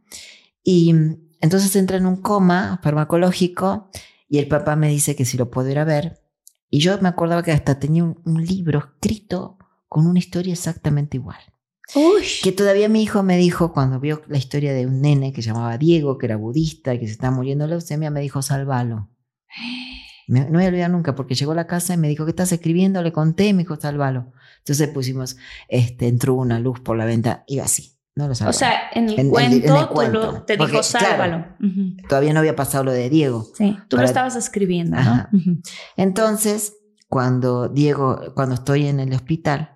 [0.63, 3.89] Y mm, entonces entra en un coma farmacológico
[4.29, 6.21] y el papá me dice que si lo puedo ir a ver.
[6.69, 9.57] Y yo me acordaba que hasta tenía un, un libro escrito
[9.89, 11.39] con una historia exactamente igual.
[11.95, 12.23] Uy.
[12.43, 15.75] Que todavía mi hijo me dijo, cuando vio la historia de un nene que llamaba
[15.79, 19.09] Diego, que era budista y que se estaba muriendo de leucemia, me dijo, salvalo.
[20.27, 22.25] Me- no me voy a olvidar nunca porque llegó a la casa y me dijo,
[22.25, 23.01] ¿qué estás escribiendo?
[23.03, 24.33] Le conté y me dijo, salvalo.
[24.65, 28.53] Entonces pusimos, este, entró una luz por la venta, iba así, no lo O salvaba.
[28.57, 30.31] sea, en el En el- en cuento, el tú cuento.
[30.31, 31.45] lo- te Porque, dijo, sálvalo.
[31.57, 31.57] claro.
[32.09, 33.45] Todavía no había pasado lo de Diego.
[33.55, 35.27] Sí, tú lo estabas escribiendo, ¿no?
[35.97, 36.73] Entonces,
[37.07, 39.75] cuando Diego, cuando estoy en el hospital,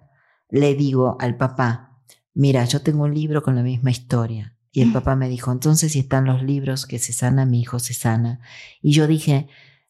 [0.50, 2.02] le digo al papá,
[2.34, 4.56] mira, yo tengo un libro con la misma historia.
[4.72, 7.78] Y el papá me dijo, entonces si están los libros que se sana, mi hijo
[7.80, 8.40] se sana.
[8.82, 9.48] Y yo dije,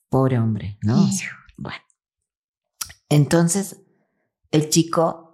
[0.09, 1.03] pobre hombre, ¿no?
[1.05, 1.09] O
[1.57, 1.79] bueno.
[3.09, 3.81] Entonces,
[4.51, 5.29] el chico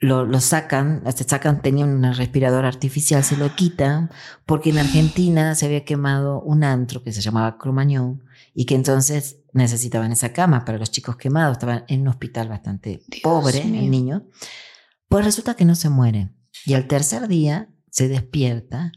[0.00, 4.10] lo, lo sacan, se sacan, tenía un respirador artificial, se lo quitan,
[4.44, 8.22] porque en Argentina se había quemado un antro que se llamaba Cromañón
[8.54, 13.02] y que entonces necesitaban esa cama para los chicos quemados, estaban en un hospital bastante
[13.06, 13.80] Dios pobre, mío.
[13.80, 14.26] el niño.
[15.08, 16.34] Pues resulta que no se muere.
[16.66, 18.92] Y al tercer día se despierta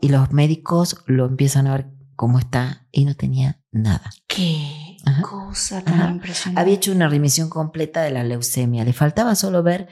[0.00, 4.10] y los médicos lo empiezan a ver cómo está y no tenía nada.
[4.26, 5.22] Qué Ajá.
[5.22, 6.10] cosa tan Ajá.
[6.10, 6.60] impresionante.
[6.60, 8.84] Había hecho una remisión completa de la leucemia.
[8.84, 9.88] Le faltaba solo ver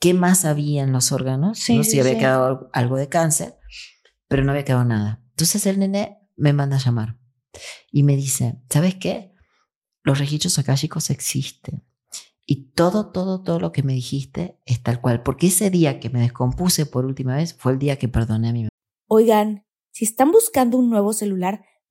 [0.00, 1.84] qué más había en los órganos, Sí, ¿no?
[1.84, 2.18] sí, si había sí.
[2.18, 3.56] quedado algo de cáncer,
[4.28, 5.22] pero no había quedado nada.
[5.30, 7.16] Entonces el nene me manda a llamar
[7.90, 9.34] y me dice, ¿sabes qué?
[10.04, 11.84] Los registros akáshicos existen.
[12.46, 15.22] Y todo, todo, todo lo que me dijiste es tal cual.
[15.22, 18.52] Porque ese día que me descompuse por última vez fue el día que perdoné a
[18.52, 18.70] mi mamá.
[19.06, 21.64] Oigan, si están buscando un nuevo celular,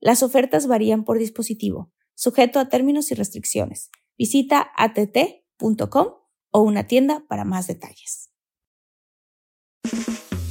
[0.00, 3.90] Las ofertas varían por dispositivo, sujeto a términos y restricciones.
[4.16, 6.06] Visita att.com
[6.52, 8.30] o una tienda para más detalles.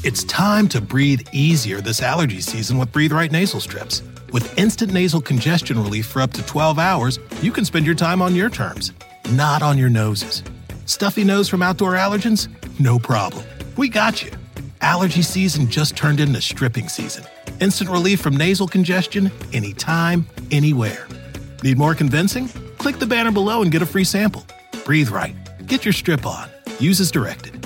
[0.02, 4.02] It's time to breathe easier this allergy season with Breathe Right nasal strips.
[4.32, 8.22] With instant nasal congestion relief for up to 12 hours, you can spend your time
[8.22, 8.94] on your terms,
[9.32, 10.44] not on your noses.
[10.86, 12.48] Stuffy nose from outdoor allergens?
[12.80, 13.44] No problem.
[13.76, 14.32] We got you.
[14.82, 17.26] Allergy season just turned into stripping season.
[17.60, 21.08] Instant relief from nasal congestion anytime, anywhere.
[21.63, 22.48] Need more convincing?
[22.78, 24.46] Click the banner below and get a free sample.
[24.86, 25.36] Breathe Right.
[25.68, 26.50] Get your strip on.
[26.80, 27.59] Use as directed.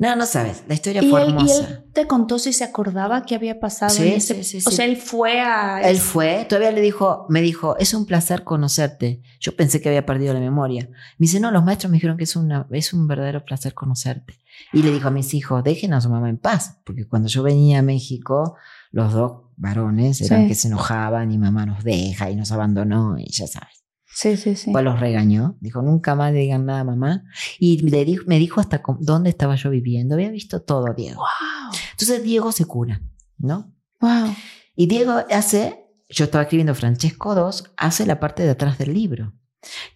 [0.00, 0.64] No, no sabes.
[0.66, 1.68] La historia ¿Y fue él, y hermosa.
[1.68, 4.42] él te contó si se acordaba qué había pasado Sí, en ese...
[4.42, 5.82] sí, sí, O sea, él fue a...
[5.82, 9.20] Él fue, todavía le dijo, me dijo, es un placer conocerte.
[9.40, 10.88] Yo pensé que había perdido la memoria.
[10.90, 14.38] Me dice, no, los maestros me dijeron que es, una, es un verdadero placer conocerte.
[14.72, 17.42] Y le dijo a mis hijos, dejen a su mamá en paz, porque cuando yo
[17.42, 18.56] venía a México,
[18.92, 20.48] los dos varones eran Sí.
[20.48, 23.79] que se enojaban y mamá nos deja y nos abandonó y ya sabes.
[24.20, 24.70] Sí, sí, sí.
[24.70, 27.24] Pues los regañó, dijo, nunca más le digan nada a mamá.
[27.58, 30.14] Y le dijo, me dijo hasta dónde estaba yo viviendo.
[30.14, 31.20] Había visto todo, Diego.
[31.20, 33.00] Wow, Entonces Diego se cura,
[33.38, 33.72] ¿no?
[33.98, 34.28] wow.
[34.76, 39.32] Y Diego hace, yo estaba escribiendo Francesco II, hace la parte de atrás del libro,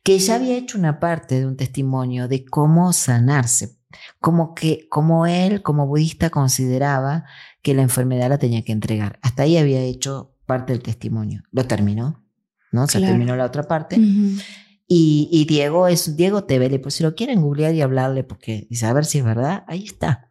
[0.03, 3.77] que ya había hecho una parte de un testimonio de cómo sanarse,
[4.21, 7.27] como que como él como budista consideraba
[7.61, 9.19] que la enfermedad la tenía que entregar.
[9.21, 11.43] Hasta ahí había hecho parte del testimonio.
[11.51, 12.24] Lo terminó,
[12.75, 12.87] ¿no?
[12.87, 13.13] Se Claro.
[13.13, 13.97] terminó la otra parte.
[14.87, 18.93] Y, y Diego es Diego Tevele, pues si lo quieren googlear y hablarle, porque a
[18.93, 20.29] ver si es verdad, ahí está.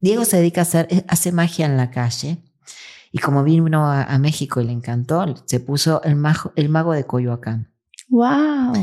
[0.00, 2.38] Diego se dedica a hacer, eh, hace magia en la calle.
[3.12, 6.92] Y como vino a, a México y le encantó, se puso el, mago, el mago
[6.92, 7.72] de Coyoacán.
[8.08, 8.74] Wow.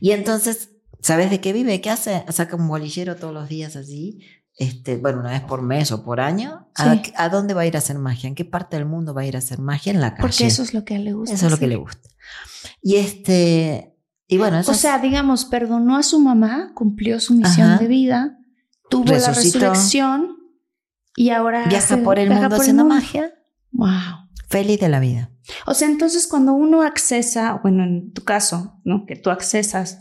[0.00, 1.80] Y entonces, ¿sabes de qué vive?
[1.80, 2.24] ¿Qué hace?
[2.30, 4.18] Saca un bolillero todos los días así.
[4.58, 6.68] Este, bueno, una vez por mes o por año.
[6.74, 7.12] ¿A, Sí.
[7.16, 8.28] a dónde va a ir a hacer magia?
[8.28, 9.92] ¿En qué parte del mundo va a ir a hacer magia?
[9.92, 10.22] En la calle.
[10.22, 11.34] Porque eso es lo que a él le gusta.
[11.34, 11.60] Eso es lo sí.
[11.60, 12.08] que le gusta.
[12.82, 13.94] Y este,
[14.26, 17.78] y bueno, eso O es- sea, digamos, perdonó a su mamá, cumplió su misión Ajá.
[17.78, 18.38] de vida,
[18.88, 20.36] tuvo la resurrección
[21.16, 22.94] y ahora viaja hace- por el viaja mundo por el haciendo mundo.
[22.94, 23.32] magia,
[23.72, 24.28] Wow.
[24.48, 25.30] feliz de la vida.
[25.66, 29.04] O sea, entonces cuando uno accesa, bueno, en tu caso, ¿no?
[29.06, 29.98] Que tú accesas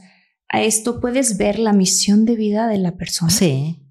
[0.50, 3.32] a esto, puedes ver la misión de vida de la persona.
[3.32, 3.82] Sí.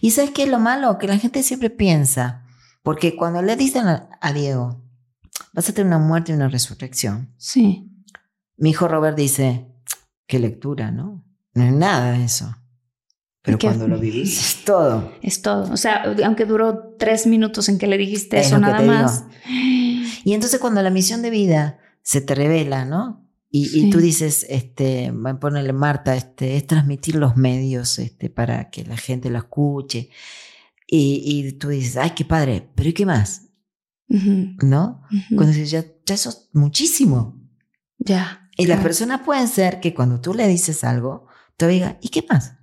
[0.00, 0.98] Y sabes qué es lo malo?
[0.98, 2.44] Que la gente siempre piensa,
[2.82, 4.82] porque cuando le dicen a, Diego,
[5.52, 7.90] vas a tener una muerte y una resurrección, Sí.
[8.56, 9.66] mi hijo Robert dice,
[10.26, 11.24] qué lectura, ¿no?
[11.54, 12.56] No es nada de eso.
[13.42, 15.12] Pero cuando lo vivís es todo.
[15.22, 15.72] Es todo.
[15.72, 19.24] O sea, aunque duró tres minutos en que le dijiste Es eso nada más.
[20.24, 23.25] Y entonces cuando la misión de vida se te revela, ¿no?
[23.48, 23.90] Y, y Sí.
[23.90, 29.30] tú dices, este, ponerle Marta, este, es transmitir los medios este, para que la gente
[29.30, 30.10] lo escuche.
[30.86, 33.48] Y, y tú dices, ay, qué padre, pero ¿y qué más?
[34.08, 35.02] Ujú, ¿No?
[35.12, 35.36] ujú.
[35.36, 37.40] Cuando dices, ya, ya eso es muchísimo.
[37.98, 38.48] Ya.
[38.56, 38.82] Y las claro.
[38.82, 42.54] personas pueden ser que cuando tú le dices algo, te diga, ¿y qué más?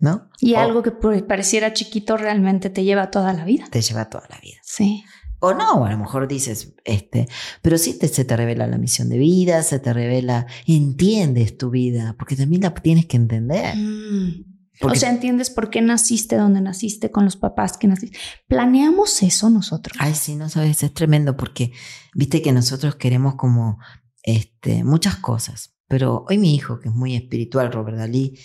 [0.00, 0.30] ¿No?
[0.40, 3.66] Y O algo que por- pareciera chiquito realmente te lleva toda la vida.
[3.70, 4.58] te lleva toda la vida.
[4.62, 5.04] Sí.
[5.40, 7.28] O no, o a lo mejor dices, este,
[7.62, 11.70] pero sí te, se te revela la misión de vida, se te revela, entiendes tu
[11.70, 13.76] vida, porque también la tienes que entender.
[13.76, 14.44] Mm.
[14.80, 18.18] O sea, entiendes por qué naciste donde naciste, con los papás que naciste.
[18.46, 19.96] ¿Planeamos eso nosotros?
[20.00, 21.72] Ay, sí, no sabes, es tremendo porque
[22.14, 23.78] viste que nosotros queremos como
[24.22, 25.74] este, muchas cosas.
[25.88, 28.38] Pero hoy mi hijo, que es muy espiritual, Robert Dalí,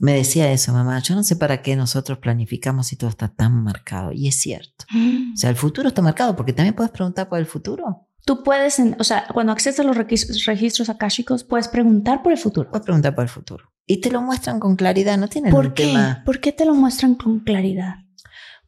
[0.00, 3.62] me decía eso, mamá, yo no sé para qué nosotros planificamos si todo está tan
[3.62, 4.12] marcado.
[4.12, 4.84] Y es cierto.
[5.34, 8.08] O sea, el futuro está marcado porque también puedes preguntar por el futuro.
[8.24, 12.38] Tú puedes, en- o sea, cuando accedes a los registros akáshicos, puedes preguntar por el
[12.38, 12.70] futuro.
[12.70, 13.70] Puedes preguntar por el futuro.
[13.86, 15.86] Y te lo muestran con claridad, no tienen ¿Por qué?
[15.86, 16.22] tema.
[16.24, 17.96] ¿Por qué te lo muestran con claridad?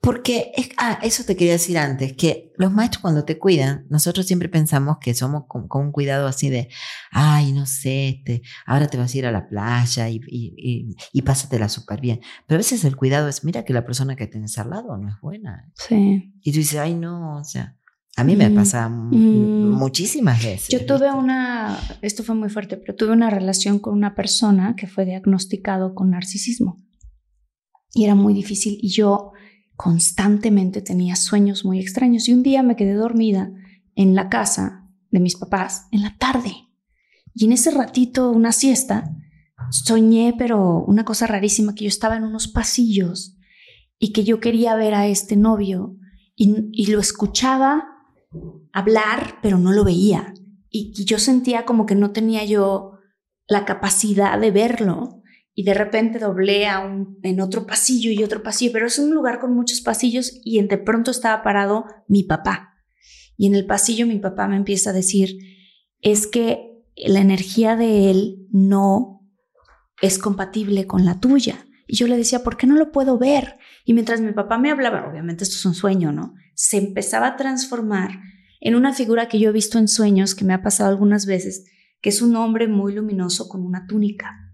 [0.03, 4.27] Porque, es, ah, eso te quería decir antes, que los maestros cuando te cuidan, nosotros
[4.27, 6.69] siempre pensamos que somos con, con un cuidado así de,
[7.13, 10.97] ay, no sé, este, ahora te vas a ir a la playa y, y, y,
[11.13, 12.21] y pásatela súper bien.
[12.49, 15.09] Pero a veces el cuidado es, mira que la persona que tienes al lado no
[15.09, 15.71] es buena.
[15.77, 16.35] Sí.
[16.43, 17.77] Y tú dices, ay, no, o sea,
[18.17, 19.71] a mí me Mm, pasa mm.
[19.71, 20.69] muchísimas veces.
[20.69, 21.17] Yo tuve ¿viste?
[21.17, 25.95] una, esto fue muy fuerte, pero tuve una relación con una persona que fue diagnosticado
[25.95, 26.83] con narcisismo.
[27.95, 29.32] Y era muy difícil y yo
[29.83, 32.29] constantemente tenía sueños muy extraños.
[32.29, 33.51] Y un día me quedé dormida
[33.97, 36.53] en la casa de mis papás en la tarde.
[37.35, 39.11] Y en ese ratito, una siesta,
[39.71, 43.37] soñé, pero una cosa rarísima, que yo estaba en unos pasillos
[43.99, 45.97] y que yo quería ver a este novio
[46.37, 47.85] y, lo escuchaba
[48.73, 50.33] hablar, pero no lo veía.
[50.71, 52.93] Y, y yo sentía como que no tenía yo
[53.49, 55.22] la capacidad de verlo.
[55.55, 59.11] Y de repente doblé a un, en otro pasillo y otro pasillo, pero es un
[59.11, 62.75] lugar con muchos pasillos y de pronto estaba parado mi papá.
[63.37, 65.39] Y en el pasillo mi papá me empieza a decir,
[66.01, 69.29] es que la energía de él no
[70.01, 71.67] es compatible con la tuya.
[71.87, 73.59] Y yo le decía, ¿por qué no lo puedo ver?
[73.85, 76.35] Y mientras mi papá me hablaba, obviamente esto es un sueño, ¿no?
[76.55, 78.21] Se empezaba a transformar
[78.61, 81.65] en una figura que yo he visto en sueños, que me ha pasado algunas veces,
[82.01, 84.52] que es un hombre muy luminoso con una túnica,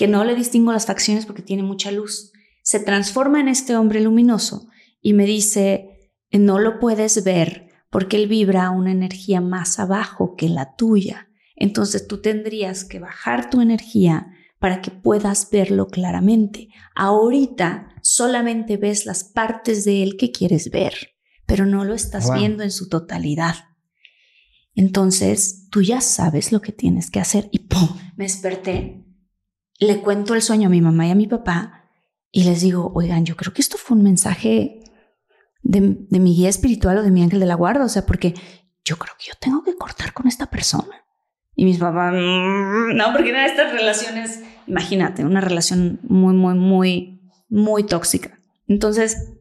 [0.00, 2.32] que no le distingo las facciones porque tiene mucha luz.
[2.62, 4.70] Se transforma en este hombre luminoso
[5.02, 5.90] y me dice,
[6.32, 11.28] no lo puedes ver porque él vibra a una energía más abajo que la tuya.
[11.54, 16.68] Entonces tú tendrías que bajar tu energía para que puedas verlo claramente.
[16.94, 20.94] Ahorita solamente ves las partes de él que quieres ver,
[21.44, 22.38] pero no lo estás Wow.
[22.38, 23.56] viendo en su totalidad.
[24.74, 27.88] Entonces tú ya sabes lo que tienes que hacer y ¡pum!
[28.16, 29.04] Me desperté,
[29.80, 31.90] le cuento el sueño a mi mamá y a mi papá
[32.30, 34.80] y les digo, oigan, yo creo que esto fue un mensaje
[35.62, 38.34] de, de mi guía espiritual o de mi ángel de la guarda, o sea, porque
[38.84, 41.04] yo creo que yo tengo que cortar con esta persona.
[41.56, 47.20] Y mis papás, "Mm", no, porque eran estas relaciones, imagínate, una relación muy, muy, muy,
[47.48, 48.38] muy tóxica.
[48.68, 49.32] Entonces,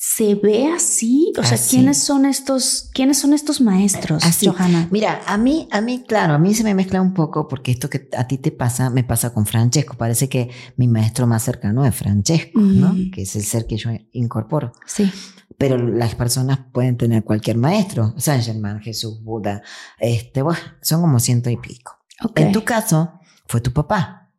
[0.00, 1.32] ¿se ve así?
[1.36, 1.74] O sea, Así.
[1.76, 4.46] ¿quiénes son estos, quiénes son estos maestros, Así.
[4.46, 4.86] Johanna?
[4.92, 7.90] Mira, a mí, a mí, claro, a mí se me mezcla un poco porque esto
[7.90, 9.96] que a ti te pasa, me pasa con Francesco.
[9.96, 12.94] Parece que mi maestro más cercano es Francesco, ¿no?
[13.12, 14.72] Que es el ser que yo incorporo.
[14.86, 15.10] Sí.
[15.56, 19.62] Pero las personas pueden tener cualquier maestro, San Germán, Jesús, Buda,
[19.98, 21.98] este, bueno, son como ciento y pico.
[22.22, 22.38] Ok.
[22.38, 23.14] En tu caso,
[23.48, 24.30] fue tu papá.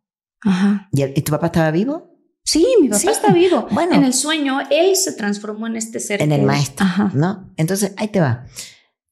[0.42, 0.88] Ajá.
[0.94, 2.09] ¿Y, el- y tu papá estaba vivo?
[2.52, 3.08] Sí, mi papá Sí.
[3.10, 3.68] está vivo.
[3.72, 3.94] Bueno.
[3.96, 6.22] en el sueño, él se transformó en este ser.
[6.22, 7.12] En el maestro, Ajá.
[7.14, 7.52] ¿no?
[7.58, 8.46] Entonces, ahí te va.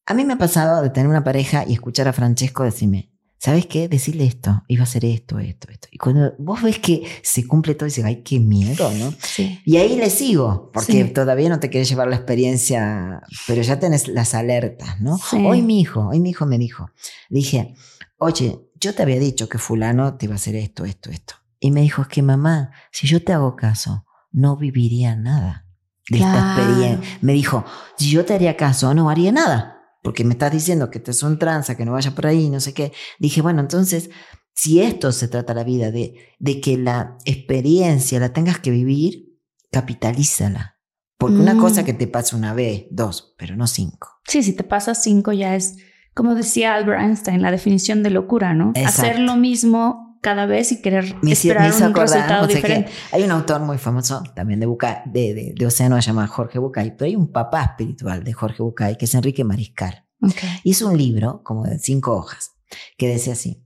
[0.06, 3.66] A mí me ha pasado de tener una pareja y escuchar a Francesco decirme, ¿sabes
[3.68, 3.88] qué?
[3.90, 5.88] Decirle esto, iba a hacer esto, esto, esto.
[5.92, 9.14] Y cuando vos ves que se cumple todo, dices, ay, qué miedo, ¿no?
[9.22, 9.60] Sí.
[9.66, 11.10] Y ahí le sigo, porque Sí.
[11.14, 15.18] todavía no te quieres llevar la experiencia, pero ya tenés las alertas, ¿no?
[15.18, 15.38] Sí.
[15.46, 16.90] Hoy mi hijo, hoy mi hijo me dijo,
[17.30, 17.76] dije,
[18.18, 21.36] oye, yo te había dicho que fulano te iba a hacer esto, esto, esto.
[21.68, 25.66] Y me dijo, es que mamá, si yo te hago caso, no viviría nada
[26.10, 26.48] de esta Claro.
[26.48, 27.18] experiencia.
[27.22, 27.66] Me dijo,
[27.98, 29.74] si yo te haría caso, no haría nada.
[30.04, 32.62] porque me estás diciendo que te es un tranza, que no vaya por ahí, no
[32.62, 32.94] sé qué.
[33.20, 34.10] Dije, bueno, entonces,
[34.54, 39.38] si esto se trata la vida, de, de que la experiencia la tengas que vivir,
[39.70, 40.78] capitalízala.
[41.18, 41.60] Porque una Mm.
[41.60, 44.08] cosa que te pasa una vez, dos, pero no cinco.
[44.28, 45.76] Sí, si te pasas cinco ya es,
[46.14, 48.72] como decía Albert Einstein, la definición de locura, ¿no?
[48.76, 49.02] Exacto.
[49.02, 52.92] Hacer lo mismo cada vez y querer Me esperar me un acordar, resultado diferente.
[53.14, 56.60] hay un autor muy famoso también de, Bucay, de, de, de Océano, se llama Jorge
[56.60, 60.06] Bucay, pero hay un papá espiritual de Jorge Bucay, que es Enrique Mariscal.
[60.22, 60.36] Ok.
[60.66, 62.52] Hizo un libro, como de cinco hojas,
[62.98, 63.66] que decía así,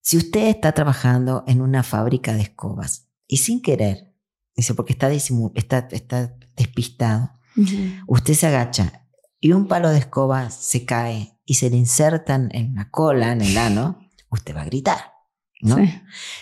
[0.00, 4.14] si usted está trabajando en una fábrica de escobas y sin querer,
[4.54, 7.32] dice, porque está, está, está despistado,
[8.06, 9.08] usted se agacha
[9.40, 13.40] y un palo de escoba se cae y se le insertan en la cola, en
[13.40, 13.98] el ano,
[14.30, 15.19] usted va a gritar,
[15.62, 15.76] ¿no?
[15.76, 15.92] Sí.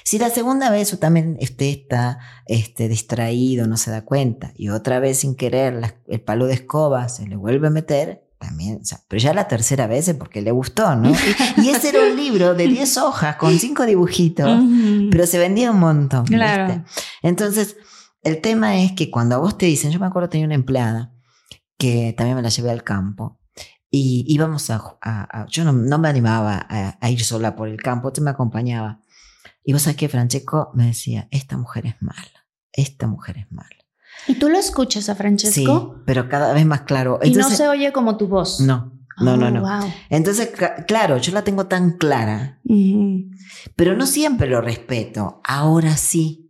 [0.05, 4.69] Si la segunda vez usted también usted está este, distraído, no se da cuenta, y
[4.69, 8.79] otra vez sin querer la- el palo de escoba se le vuelve a meter, también,
[8.81, 11.11] o sea, pero ya la tercera vez es porque le gustó, ¿no?
[11.57, 14.62] Y ese era un libro de 10 hojas con 5 dibujitos,
[15.11, 16.23] pero se vendía un montón.
[16.23, 16.37] ¿viste?
[16.37, 16.85] Claro.
[17.23, 17.77] Entonces,
[18.23, 21.12] el tema es que cuando a vos te dicen, yo me acuerdo tenía una empleada
[21.77, 23.41] que también me la llevé al campo
[23.91, 27.69] y íbamos a, a- a- yo no, no me animaba a, a ir sola por
[27.69, 29.01] el campo, te me acompañaba.
[29.65, 33.69] Y vos sabés que Francesco me decía, esta mujer es mala, esta mujer es mala.
[34.27, 36.03] ¿Y tú lo escuchas a Sí, Francesco?
[36.07, 37.19] pero cada vez más claro.
[37.23, 38.61] y no Entonces, se oye como tu voz.
[38.61, 39.61] no, no, no, Oh, no.
[39.61, 39.93] wow.
[40.11, 40.51] Entonces,
[40.87, 42.61] claro, yo la tengo tan clara,
[43.77, 45.41] pero no siempre lo respeto.
[45.45, 46.45] Ahora sí.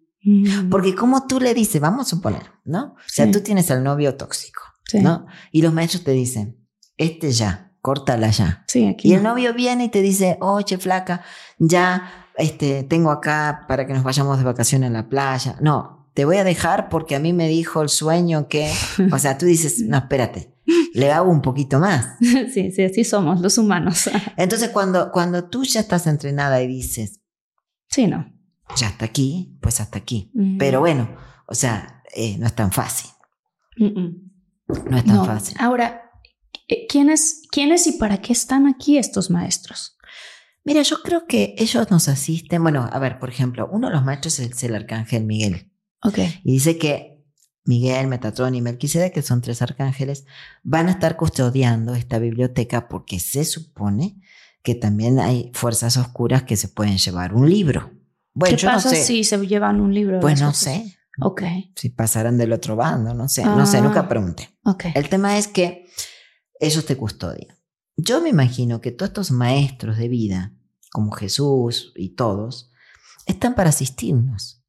[0.71, 2.95] Porque como tú le dices, vamos a suponer, ¿no?
[2.95, 3.31] O sea, Sí.
[3.33, 5.01] tú tienes al novio tóxico, Sí.
[5.01, 5.27] ¿no?
[5.53, 6.67] Y los maestros te dicen,
[6.99, 8.65] este ya, córtala ya.
[8.69, 9.09] Sí, aquí.
[9.09, 9.31] Y el no.
[9.31, 11.23] novio viene y te dice, oye, flaca,
[11.59, 15.57] ya este, tengo acá para que nos vayamos de vacaciones a la playa.
[15.61, 18.73] No, te voy a dejar porque a mí me dijo el sueño que,
[19.13, 20.55] o sea, tú dices, no, espérate,
[20.95, 22.07] le hago un poquito más.
[22.53, 24.09] Sí, sí, así somos los humanos.
[24.37, 27.21] Entonces, cuando, cuando tú ya estás entrenada y dices,
[27.91, 28.27] Sí, no.
[28.77, 30.31] ya hasta aquí, pues hasta aquí.
[30.59, 31.09] Pero bueno,
[31.47, 33.11] o sea, eh, no es tan fácil.
[33.77, 35.25] No es tan No.
[35.25, 35.57] fácil.
[35.59, 36.03] Ahora,
[36.69, 39.97] eh, ¿quiénes, ¿quiénes y para qué están aquí estos maestros?
[40.69, 42.63] Mira, yo creo que ellos nos asisten.
[42.63, 45.73] Bueno, a ver, por ejemplo, uno de los maestros es el arcángel Miguel.
[46.05, 46.19] Ok.
[46.45, 47.25] Y dice que
[47.65, 50.25] Miguel, Metatrón y Melquisedec, que son tres arcángeles,
[50.63, 54.21] van a estar custodiando esta biblioteca porque se supone
[54.63, 57.91] que también hay fuerzas oscuras que se pueden llevar un libro.
[58.35, 59.03] Bueno, ¿Qué yo pasa no sé.
[59.05, 60.21] si se llevan un libro?
[60.21, 61.43] Pues no sé Ok,
[61.75, 63.81] si pasarán del otro bando, no sé, no sé, Ah.
[63.81, 64.51] nunca pregunté.
[64.65, 64.85] ok.
[64.95, 65.87] El tema es que
[66.61, 67.57] ellos te custodian.
[67.97, 70.53] Yo me imagino que todos estos maestros de vida,
[70.93, 72.71] como Jesús y todos,
[73.27, 74.63] están para asistirnos.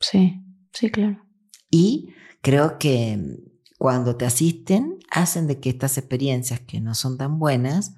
[0.00, 0.42] Sí,
[0.72, 1.22] sí, claro.
[1.70, 2.10] Y
[2.40, 3.18] creo que
[3.78, 7.94] cuando te asisten, hacen de que estas experiencias que no son tan buenas,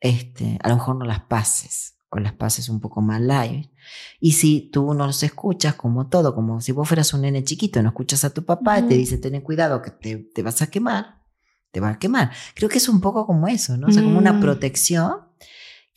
[0.00, 3.70] este, a lo mejor no las pases o las pases un poco más live.
[4.18, 7.82] Y si tú no los escuchas, como todo, como si vos fueras un nene chiquito,
[7.82, 10.68] no escuchas a tu papá y te dice, ten cuidado que te, te vas a
[10.68, 11.22] quemar,
[11.70, 12.32] te va a quemar.
[12.54, 13.88] Creo que es un poco como eso, ¿no?
[13.88, 14.40] O sea, como una Mm.
[14.40, 15.12] protección.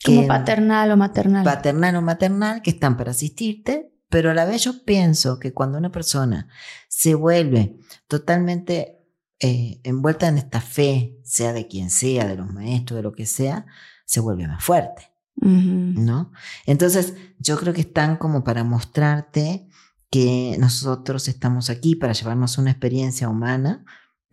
[0.04, 1.44] Como paternal o maternal.
[1.44, 5.78] paternal o maternal que están para asistirte, pero a la vez yo pienso que cuando
[5.78, 6.48] una persona
[6.88, 9.00] se vuelve totalmente
[9.40, 13.26] eh, envuelta en esta fe, sea de quien sea, de los maestros, de lo que
[13.26, 13.66] sea,
[14.04, 15.14] se vuelve más fuerte.
[15.36, 16.32] ¿no?
[16.64, 19.68] Entonces yo creo que están como para mostrarte
[20.10, 23.84] que nosotros estamos aquí para llevarnos una experiencia humana,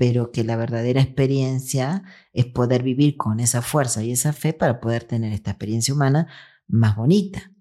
[0.02, 2.02] pero que la verdadera experiencia
[2.34, 6.26] es poder vivir con esa fuerza y esa fe para poder tener esta experiencia humana
[6.68, 7.52] más bonita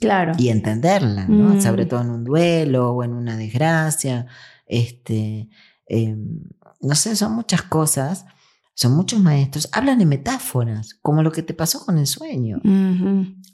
[0.00, 0.32] Claro.
[0.36, 1.54] y entenderla, ¿no?
[1.54, 1.60] Mm.
[1.60, 4.26] Sobre todo en un duelo o en una desgracia.
[4.66, 5.48] Este,
[5.86, 6.16] eh,
[6.80, 8.26] no sé, son muchas cosas,
[8.76, 9.70] son muchos maestros.
[9.72, 12.60] Hablan en metáforas, como lo que te pasó con el sueño.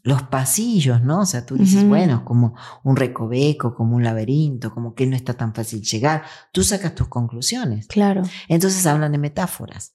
[0.02, 1.20] Los pasillos, ¿no?
[1.20, 5.34] O sea, tú dices, bueno, como un recoveco, como un laberinto, como que no está
[5.34, 6.24] tan fácil llegar.
[6.52, 7.86] Tú sacas tus conclusiones.
[7.86, 8.24] Claro.
[8.48, 9.94] Entonces hablan de metáforas.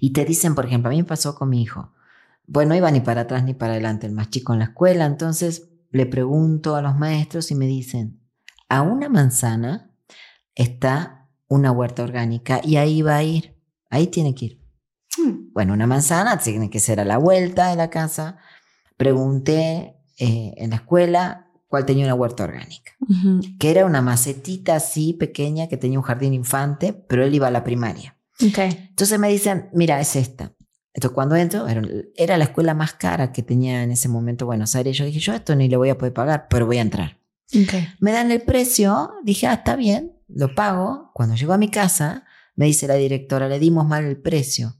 [0.00, 1.92] Y te dicen, por ejemplo, a mí me pasó con mi hijo.
[2.46, 5.04] Bueno, no iba ni para atrás ni para adelante, el más chico en la escuela.
[5.04, 8.18] Entonces le pregunto a los maestros y me dicen,
[8.70, 9.90] a una manzana
[10.54, 13.59] está una huerta orgánica y ahí va a ir.
[13.90, 14.60] Ahí tiene que ir.
[15.18, 15.52] Hmm.
[15.52, 18.38] Bueno, una manzana tiene que ser a la vuelta de la casa.
[18.96, 22.92] Pregunté eh, en la escuela cuál tenía una huerta orgánica
[23.58, 27.50] que era una macetita así pequeña que tenía un jardín infante, pero él iba a
[27.50, 28.16] la primaria.
[28.40, 28.58] Ok.
[28.58, 30.52] Entonces me dicen, mira, es esta.
[30.92, 31.82] Entonces cuando entro, era,
[32.16, 34.96] era la escuela más cara que tenía en ese momento Buenos Aires.
[34.96, 37.18] Yo dije, yo esto ni le voy a poder pagar, pero voy a entrar.
[37.98, 41.10] Me dan el precio, dije, ah, está bien, lo pago.
[41.14, 42.24] Cuando llego a mi casa,
[42.60, 44.74] me dice la directora, le dimos mal el precio,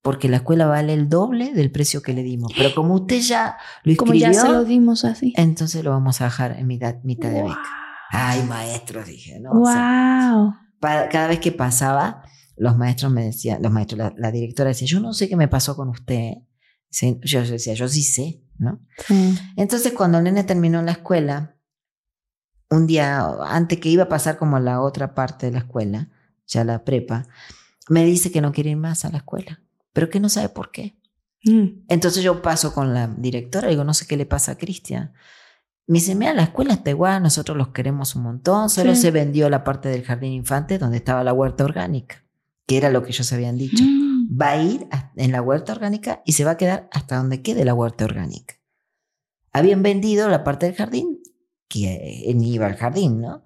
[0.00, 2.50] porque la escuela vale el doble del precio que le dimos.
[2.56, 5.34] Pero como usted ya lo Como inscribió, ya se lo dimos así.
[5.36, 7.60] entonces lo vamos a dejar en mitad, mitad de beca.
[8.10, 9.50] Ay, maestros, dije, ¿no?
[9.50, 10.54] O sea, Wow.
[10.80, 12.22] cada vez que pasaba,
[12.56, 15.46] los maestros me decían, los maestros, la, la directora decía, yo no sé qué me
[15.48, 16.34] pasó con usted.
[16.88, 18.80] Sí, yo decía, yo sí sé, ¿no?
[19.06, 19.36] Sí.
[19.56, 21.56] Entonces, cuando el nene terminó la escuela,
[22.70, 26.08] un día antes que iba a pasar como la otra parte de la escuela,
[26.46, 27.26] ya la prepa,
[27.88, 30.70] me dice que no quiere ir más a la escuela, pero que no sabe por
[30.70, 30.96] qué.
[31.44, 31.84] Mm.
[31.88, 35.12] Entonces yo paso con la directora y digo, no sé qué le pasa a Cristian.
[35.86, 39.02] Me dice, mira, la escuela está igual, nosotros los queremos un montón, solo Sí.
[39.02, 42.24] se vendió la parte del jardín infante donde estaba la huerta orgánica,
[42.66, 43.84] que era lo que ellos habían dicho.
[43.84, 44.40] Mm.
[44.40, 47.64] Va a ir en la huerta orgánica y se va a quedar hasta donde quede
[47.64, 48.56] la huerta orgánica.
[49.52, 51.20] Habían vendido la parte del jardín,
[51.68, 53.44] que eh, ni iba al jardín, ¿no?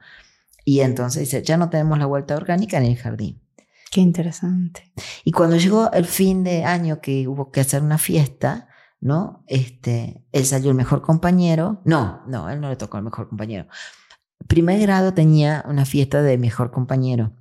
[0.71, 3.43] Y entonces dice, ya no tenemos la huerta orgánica ni el jardín.
[3.91, 4.93] Qué interesante.
[5.25, 8.69] Y cuando llegó el fin de año que hubo que hacer una fiesta,
[9.01, 9.43] ¿no?
[9.49, 11.81] Este, él salió el mejor compañero.
[11.85, 13.67] No, no, él no le tocó el mejor compañero.
[14.47, 17.33] Primer grado tenía una fiesta de mejor compañero.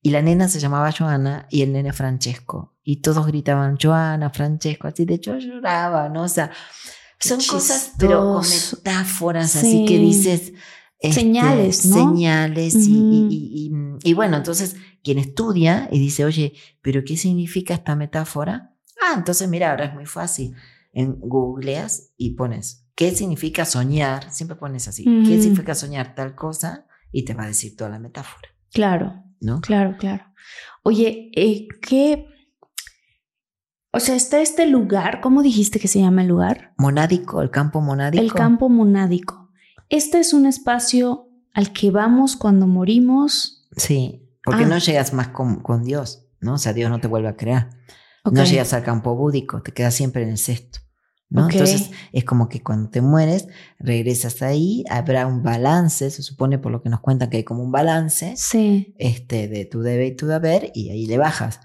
[0.00, 2.76] Y la nena se llamaba Joana y el nene Francesco.
[2.84, 6.22] Y todos gritaban Joana, Francesco, así de hecho lloraba, ¿no?
[6.22, 6.52] O sea,
[7.18, 8.76] son Qué cosas, pero con chistoso.
[8.76, 9.98] metáforas, así que Sí.
[9.98, 10.52] dices.
[10.98, 11.94] Este, Señales, ¿no?
[12.14, 13.12] Señales y- Ujú.
[13.12, 17.94] y- y- y- y bueno, entonces quien estudia y dice, oye, ¿pero qué significa esta
[17.96, 18.74] metáfora?
[19.02, 20.54] Ah, entonces mira, ahora es muy fácil.
[20.92, 24.32] En googleas y pones, ¿qué significa soñar?
[24.32, 26.86] Siempre pones así, ¿qué significa soñar tal cosa?
[27.12, 29.60] Y te va a decir toda la metáfora, Claro, ¿no?
[29.60, 30.24] claro, claro.
[30.82, 32.26] Oye, eh, ¿qué?
[33.92, 36.74] O sea, está este lugar, ¿cómo dijiste que se llama el lugar?
[36.78, 38.22] Monádico, el campo monádico.
[38.22, 39.45] El campo monádico.
[39.88, 43.66] Este es un espacio al que vamos cuando morimos.
[43.76, 44.68] Sí, porque Ah.
[44.68, 46.54] no llegas más con, con Dios, ¿no?
[46.54, 47.70] O sea, Dios no te vuelve a crear.
[48.30, 50.80] No llegas al campo búdico, te quedas siempre en el cesto.
[51.28, 51.46] ¿no?
[51.46, 51.52] Ok.
[51.54, 53.48] Entonces es como que cuando te mueres,
[53.80, 57.64] regresas ahí, habrá un balance, se supone por lo que nos cuentan que hay como
[57.64, 58.94] un balance Sí.
[58.98, 61.58] este, de tu debe y tu deber, y ahí le bajas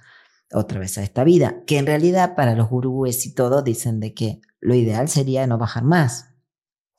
[0.51, 4.13] otra vez a esta vida, que en realidad para los gurúes y todo dicen de
[4.15, 6.30] que lo ideal sería no bajar más,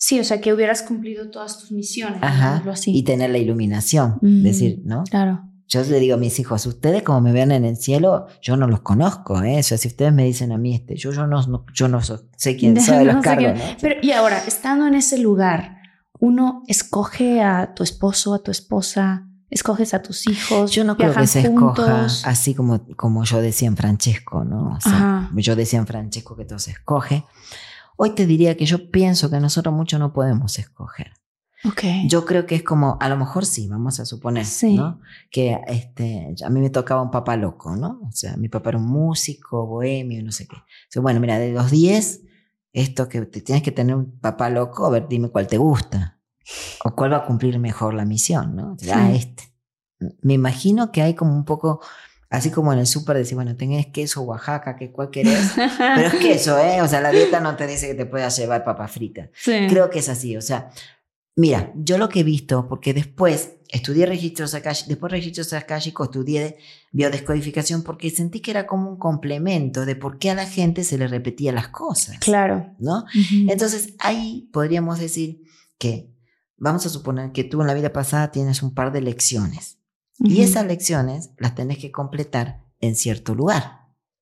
[0.05, 2.19] Sí, o sea, que hubieras cumplido todas tus misiones.
[2.23, 2.91] Ajá, así.
[2.93, 4.43] y tener la iluminación, Mm.
[4.43, 5.05] decir, ¿no?
[5.05, 5.43] Claro.
[5.69, 8.67] Yo le digo a mis hijos, ustedes como me ven en el cielo, yo no
[8.67, 9.61] los conozco, ¿eh?
[9.61, 12.03] O sea, si ustedes me dicen a mí, este, yo, yo, no, no- yo no
[12.03, 13.61] so- sé quién soy, los No cargos.
[13.81, 15.77] Pero, y ahora, estando en ese lugar,
[16.19, 20.73] uno escoge a tu esposo, a tu esposa, escoges a tus hijos.
[20.73, 22.23] Yo no creo que se escoja juntos.
[22.27, 24.75] así como, como yo decía en Francesco, ¿no?
[24.77, 27.25] O sea, yo decía en Francesco que todo se escoge.
[28.05, 31.13] Hoy te diría que yo pienso que nosotros mucho no podemos escoger.
[31.65, 31.83] Ok.
[32.09, 34.75] Yo creo que es como, a lo mejor sí, vamos a suponer, Sí.
[34.75, 34.99] ¿no?
[35.31, 38.01] Que este, a mí me tocaba un papá loco, ¿no?
[38.09, 40.57] O sea, mi papá era un músico, bohemio, no sé qué.
[40.57, 42.23] O sea, bueno, mira, de los 10,
[42.73, 46.19] esto que te tienes que tener un papá loco, a ver, dime cuál te gusta.
[46.85, 48.77] O cuál va a cumplir mejor la misión, ¿no?
[48.93, 49.17] Ah, Sí.
[49.17, 49.45] este.
[50.23, 51.81] Me imagino que hay como un poco,
[52.33, 55.53] así como en el súper, decir, bueno, tenés queso Oaxaca, ¿qué, ¿cuál querés?
[55.79, 56.81] Pero es queso, ¿eh?
[56.81, 59.29] O sea, la dieta no te dice que te puedas llevar papas fritas.
[59.35, 59.67] Sí.
[59.69, 60.71] Creo que es así, o sea,
[61.37, 66.57] mira, yo lo que he visto, porque después estudié registros acálicos, después registros acálicos, estudié
[66.93, 70.99] biodescodificación, porque sentí que era como un complemento de por qué a la gente se
[70.99, 72.75] le repetía las cosas, Claro.
[72.79, 73.05] ¿no?
[73.49, 75.43] Entonces ahí podríamos decir
[75.79, 76.11] que,
[76.57, 79.79] vamos a suponer que tú en la vida pasada tienes un par de lecciones,
[80.25, 83.81] y esas lecciones las tenés que completar en cierto lugar,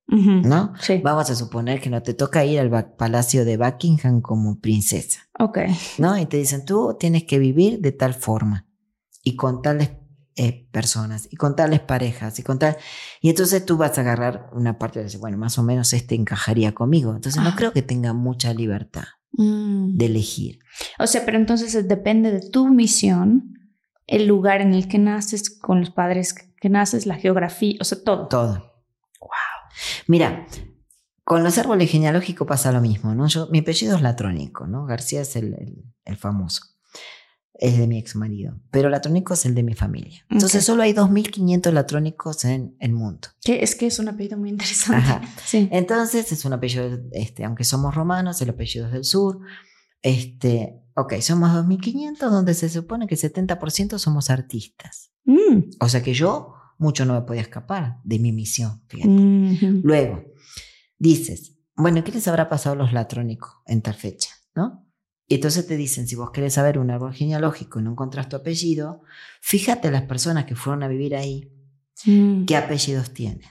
[0.09, 0.43] Ujú.
[0.47, 0.73] ¿no?
[0.81, 1.01] Sí.
[1.05, 5.21] Vamos a suponer que no te toca ir al palacio de Buckingham como princesa.
[5.39, 5.59] Ok.
[5.99, 6.19] ¿no?
[6.19, 8.67] Y te dicen, tú tienes que vivir de tal forma
[9.23, 9.91] y con tales
[10.37, 12.77] eh, personas y con tales parejas y con tal...
[13.21, 16.15] Y entonces tú vas a agarrar una parte y decir, bueno, más o menos este
[16.15, 17.15] encajaría conmigo.
[17.15, 17.55] Entonces no Ah.
[17.57, 19.97] creo que tenga mucha libertad Mm.
[19.97, 20.59] de elegir.
[20.99, 23.55] O sea, pero entonces depende de tu misión,
[24.11, 27.99] el lugar en el que naces, con los padres que naces, la geografía, o sea,
[28.05, 28.29] todo.
[28.29, 28.73] Todo.
[29.21, 29.31] Wow.
[30.09, 30.47] Mira,
[31.25, 33.27] con los árboles genealógicos pasa lo mismo, ¿no?
[33.29, 34.85] Yo, mi apellido es latrónico, ¿no?
[34.85, 36.63] García es el, el- el famoso.
[37.55, 38.59] Es de mi ex marido.
[38.71, 40.25] Pero latrónico es el de mi familia.
[40.31, 43.29] Entonces solo hay 2.500 latrónicos en el mundo.
[43.45, 45.03] Que es que es un apellido muy interesante.
[45.03, 45.21] Ajá.
[45.45, 45.69] Sí.
[45.71, 49.41] Entonces es un apellido, este, aunque somos romanos, el apellido es del sur.
[50.03, 55.13] Este, ok, somos 2.500 donde se supone que el 70% somos artistas.
[55.25, 55.71] Mm.
[55.81, 58.83] O sea que yo mucho no me podía escapar de mi misión.
[58.89, 59.09] fíjate.
[59.83, 60.25] Luego,
[60.99, 64.31] dices, bueno, ¿qué les habrá pasado a los latrónicos en tal fecha?
[64.55, 64.87] ¿No?
[65.27, 68.37] Y entonces te dicen, si vos querés saber un árbol genealógico y no encontrás tu
[68.37, 69.03] apellido,
[69.41, 71.53] fíjate las personas que fueron a vivir ahí,
[72.07, 72.47] Mm.
[72.47, 73.43] qué apellidos tienen.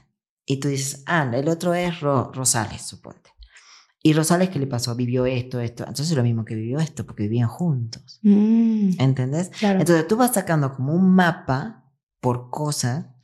[0.43, 3.28] Y tú dices, ah, el otro es Ro- Rosales, suponte.
[4.01, 4.95] Y Rosales, ¿qué le pasó?
[4.95, 5.83] Vivió esto, esto.
[5.83, 8.19] Entonces es lo mismo que vivió esto, porque vivían juntos.
[8.23, 9.49] Mm, ¿Entendés?
[9.49, 9.79] claro.
[9.79, 11.83] Entonces tú vas sacando como un mapa
[12.21, 13.15] por cosa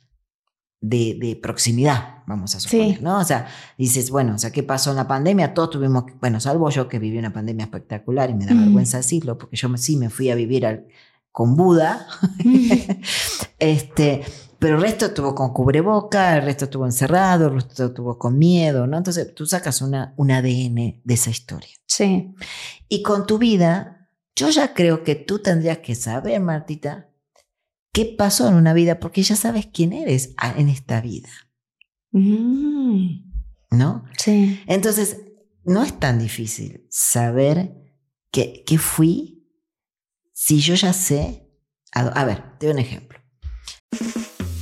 [0.82, 3.02] de, de proximidad, vamos a suponer, Sí.
[3.02, 3.18] ¿no?
[3.18, 3.46] O sea,
[3.78, 5.54] dices, bueno, o sea, ¿qué pasó en la pandemia?
[5.54, 8.60] Todos tuvimos, bueno, salvo yo que viví una pandemia espectacular y me da Mm.
[8.60, 10.86] vergüenza decirlo, porque yo sí me fui a vivir al-
[11.32, 12.06] con Buda,
[13.58, 14.22] este,
[14.66, 18.88] pero el resto estuvo con cubreboca, el resto estuvo encerrado, el resto estuvo con miedo,
[18.88, 18.96] ¿no?
[18.98, 21.70] Entonces tú sacas una, un ADN de esa historia.
[21.86, 22.34] sí.
[22.88, 27.10] Y con tu vida, yo ya creo que tú tendrías que saber, Martita,
[27.92, 31.28] qué pasó en una vida, porque ya sabes quién eres a- en esta vida,
[32.10, 33.20] Mm,
[33.70, 34.04] ¿no?
[34.18, 34.60] sí.
[34.66, 35.20] Entonces,
[35.64, 37.72] no es tan difícil saber
[38.32, 39.46] qué, qué fui
[40.32, 41.52] si yo ya sé.
[41.92, 43.18] A, a ver, te doy un ejemplo.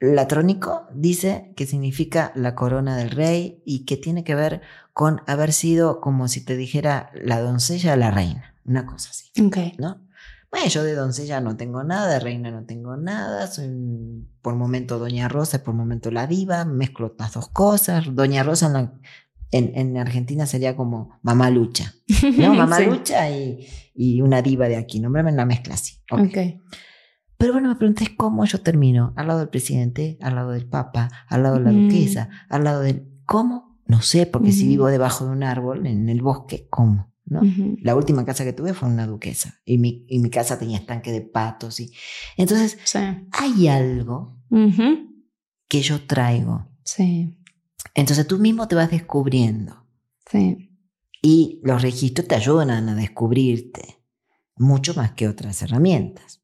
[0.00, 4.60] Latrónico dice que significa la corona del rey y que tiene que ver
[4.92, 9.30] con haber sido como si te dijera la doncella de la reina, una cosa así,
[9.42, 9.56] Ok.
[9.78, 10.02] ¿no?
[10.50, 13.68] Bueno, yo de doncella no tengo nada, de reina no tengo nada, soy
[14.42, 18.04] por momento Doña Rosa por momento la diva, mezclo las dos cosas.
[18.14, 18.92] Doña Rosa en, la-
[19.50, 21.94] en, en Argentina sería como mamá lucha,
[22.38, 22.54] ¿no?
[22.54, 22.84] Mamá Sí.
[22.86, 25.96] lucha y, y una diva de aquí, nómbrame una mezcla así.
[26.10, 26.20] ok.
[26.20, 26.36] Ok.
[27.38, 29.12] Pero bueno, me pregunté cómo yo termino.
[29.16, 31.88] Al lado del presidente, al lado del papa, al lado de la Mm.
[31.88, 33.08] duquesa, al lado del...
[33.26, 33.78] ¿Cómo?
[33.86, 37.12] No sé, porque si vivo debajo de un árbol, en el bosque, ¿cómo?
[37.24, 37.40] ¿No?
[37.82, 41.10] La última casa que tuve fue una duquesa y mi, y mi casa tenía estanque
[41.12, 41.80] de patos.
[41.80, 41.92] Y...
[42.36, 42.98] Entonces, Sí.
[43.32, 44.38] hay algo
[45.68, 46.68] que yo traigo.
[46.84, 47.36] Sí.
[47.94, 49.84] Entonces tú mismo te vas descubriendo
[50.30, 50.70] Sí.
[51.22, 53.98] y los registros te ayudan a descubrirte
[54.56, 56.42] mucho más que otras herramientas.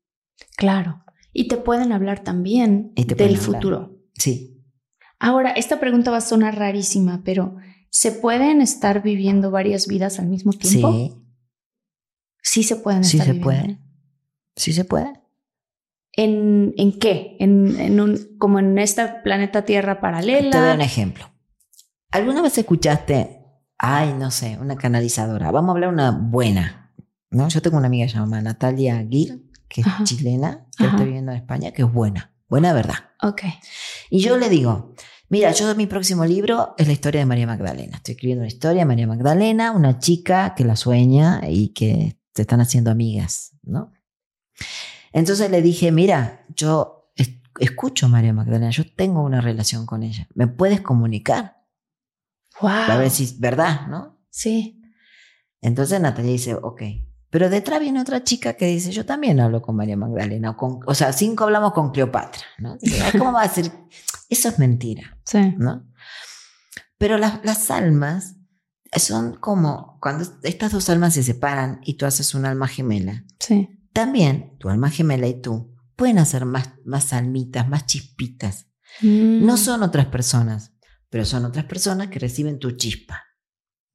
[0.57, 1.05] Claro.
[1.33, 3.43] Y te pueden hablar también Y te del hablar.
[3.43, 3.99] futuro.
[4.15, 4.49] Sí,
[5.19, 7.57] Ahora, esta pregunta va a sonar rarísima, pero
[7.91, 10.93] ¿se pueden estar viviendo varias vidas al mismo tiempo?
[10.93, 11.13] sí,
[12.43, 13.63] Sí se pueden sí estar se viviendo.
[13.65, 13.79] puede.
[14.57, 15.13] Sí se puede.
[16.15, 17.37] ¿En, en qué?
[17.39, 20.51] ¿En, en un, como en esta planeta Tierra paralela?
[20.51, 21.25] Te doy un ejemplo.
[22.11, 23.47] ¿Alguna vez escuchaste,
[23.79, 25.51] ay, no sé, una canalizadora?
[25.53, 26.93] Vamos a hablar una buena.
[27.31, 27.49] ¿no?
[27.49, 30.05] Yo tengo una amiga llamada Natalia Gil, que es Ajá.
[30.05, 30.97] chilena, que Ajá.
[30.97, 32.97] está viviendo en España, que es buena, buena verdad.
[33.23, 33.43] Ok.
[34.11, 34.95] Y yo le digo,
[35.31, 37.97] mira, yo mi próximo libro es la historia de María Magdalena.
[37.97, 42.43] Estoy escribiendo una historia de María Magdalena, una chica que la sueña y que se
[42.43, 43.93] están haciendo amigas, ¿no?
[45.13, 50.03] Entonces le dije, mira, yo es- escucho a María Magdalena, yo tengo una relación con
[50.03, 50.29] ella.
[50.35, 51.63] ¿Me puedes comunicar?
[52.61, 52.71] Wow.
[52.71, 54.19] A ver si es verdad, ¿no?
[54.31, 54.83] Sí.
[55.61, 56.83] Entonces Natalia dice, ok.
[57.33, 60.51] Pero detrás viene otra chica que dice, yo también hablo con María Magdalena.
[60.51, 62.77] O, con, o sea, cinco hablamos con Cleopatra, ¿no?
[62.77, 63.73] Dice, "Ay, ¿Cómo va a ser?
[64.29, 65.55] Eso es mentira, Sí.
[65.57, 65.91] ¿no?
[66.99, 68.37] Pero las, las almas
[68.95, 73.25] son como cuando estas dos almas se separan y tú haces un alma gemela.
[73.41, 73.67] Sí.
[73.95, 78.67] También tu alma gemela y tú pueden hacer más, más almitas, más chispitas.
[79.01, 79.47] Mm.
[79.47, 80.75] No son otras personas,
[81.09, 83.23] pero son otras personas que reciben tu chispa.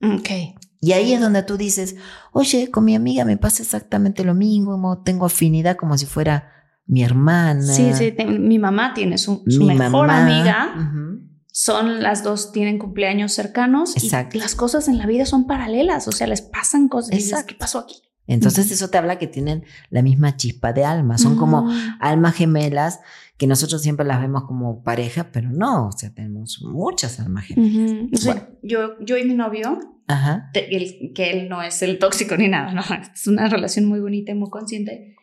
[0.02, 0.58] Ok.
[0.80, 1.96] Y ahí es donde tú dices,
[2.32, 6.52] oye, con mi amiga me pasa exactamente lo mismo, tengo afinidad como si fuera
[6.86, 7.62] mi hermana.
[7.64, 8.12] Sí, sí.
[8.12, 10.24] te- mi mamá tiene su, mejor mamá.
[10.24, 10.74] amiga.
[11.52, 13.96] Son las dos, tienen cumpleaños cercanos.
[13.98, 14.38] Exacto.
[14.38, 16.08] Y las cosas en la vida son paralelas.
[16.08, 17.12] O sea, les pasan cosas.
[17.14, 17.48] y dices, Exacto.
[17.54, 17.96] ¿Qué pasó aquí?
[18.28, 21.18] Entonces eso te habla que tienen la misma chispa de alma.
[21.18, 21.98] Son como Mm.
[22.00, 23.00] almas gemelas
[23.38, 27.92] que nosotros siempre las vemos como pareja, pero no, o sea, tenemos muchas almas gemelas.
[27.92, 28.10] Ujú.
[28.14, 30.50] O sea, yo, yo y mi novio, Ajá.
[30.54, 32.82] te- él- que él no es el tóxico ni nada, no,
[33.14, 35.16] es una relación muy bonita y muy consciente,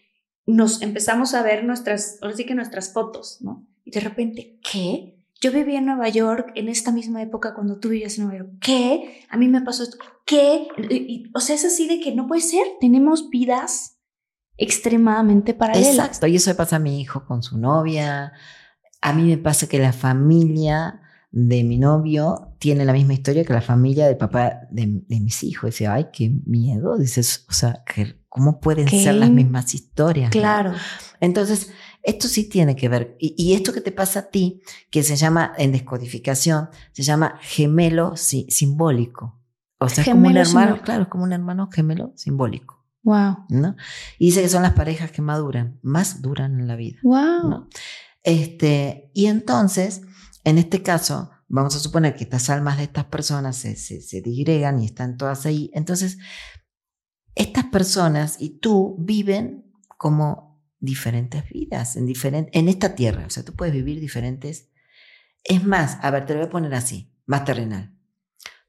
[0.47, 3.67] nos empezamos a ver nuestras, ahora sí que nuestras fotos, ¿no?
[3.85, 5.11] Y de repente, ¿qué?
[5.41, 8.53] yo viví en Nueva York en esta misma época cuando tú vivías en Nueva York.
[8.63, 9.21] ¿Qué?
[9.29, 9.99] A mí me pasó esto.
[10.25, 10.69] ¿Qué?
[10.89, 12.65] Y- y- o sea, es así de que no puede ser.
[12.81, 13.94] Tenemos vidas
[14.57, 15.95] extremadamente paralelas.
[15.95, 18.33] Exacto, y eso le pasa a mi hijo con su novia.
[19.01, 21.01] A mí me pasa que la familia
[21.31, 25.43] de mi novio tiene la misma historia que la familia del papá de, de mis
[25.43, 25.71] hijos.
[25.71, 26.97] Dice, ay, qué miedo.
[26.97, 27.83] Dices, o sea,
[28.29, 30.29] ¿cómo pueden Qué ser las mismas historias?
[30.29, 30.33] no?
[30.41, 30.73] Claro.
[31.21, 33.17] Entonces, esto sí tiene que ver.
[33.19, 37.39] Y, y esto que te pasa a ti, que se llama en descodificación, se llama
[37.43, 39.41] gemelo si- simbólico.
[39.79, 40.85] O sea, es como un hermano, simbólico.
[40.85, 42.84] claro, es como un hermano gemelo simbólico.
[43.05, 43.47] Wow.
[43.51, 43.77] ¿no?
[44.19, 46.99] Y dice que son las parejas que maduran, más duran en la vida.
[47.03, 47.49] Wow.
[47.49, 47.69] ¿no?
[48.23, 50.03] Este, y entonces,
[50.43, 54.21] en este caso, vamos a suponer que estas almas de estas personas se, se, se
[54.23, 55.71] disgregan y están todas ahí.
[55.75, 56.19] Entonces,
[57.35, 62.11] estas personas y tú viven como diferentes vidas en,
[62.53, 63.27] en esta tierra.
[63.27, 64.71] O sea, tú puedes vivir diferentes.
[65.43, 67.95] Es más, a ver, te lo voy a poner así, más terrenal.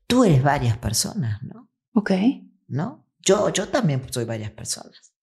[0.07, 1.69] Tú eres varias personas, ¿no?
[1.93, 2.11] Ok.
[2.67, 3.04] ¿No?
[3.25, 5.13] Yo, yo también soy varias personas.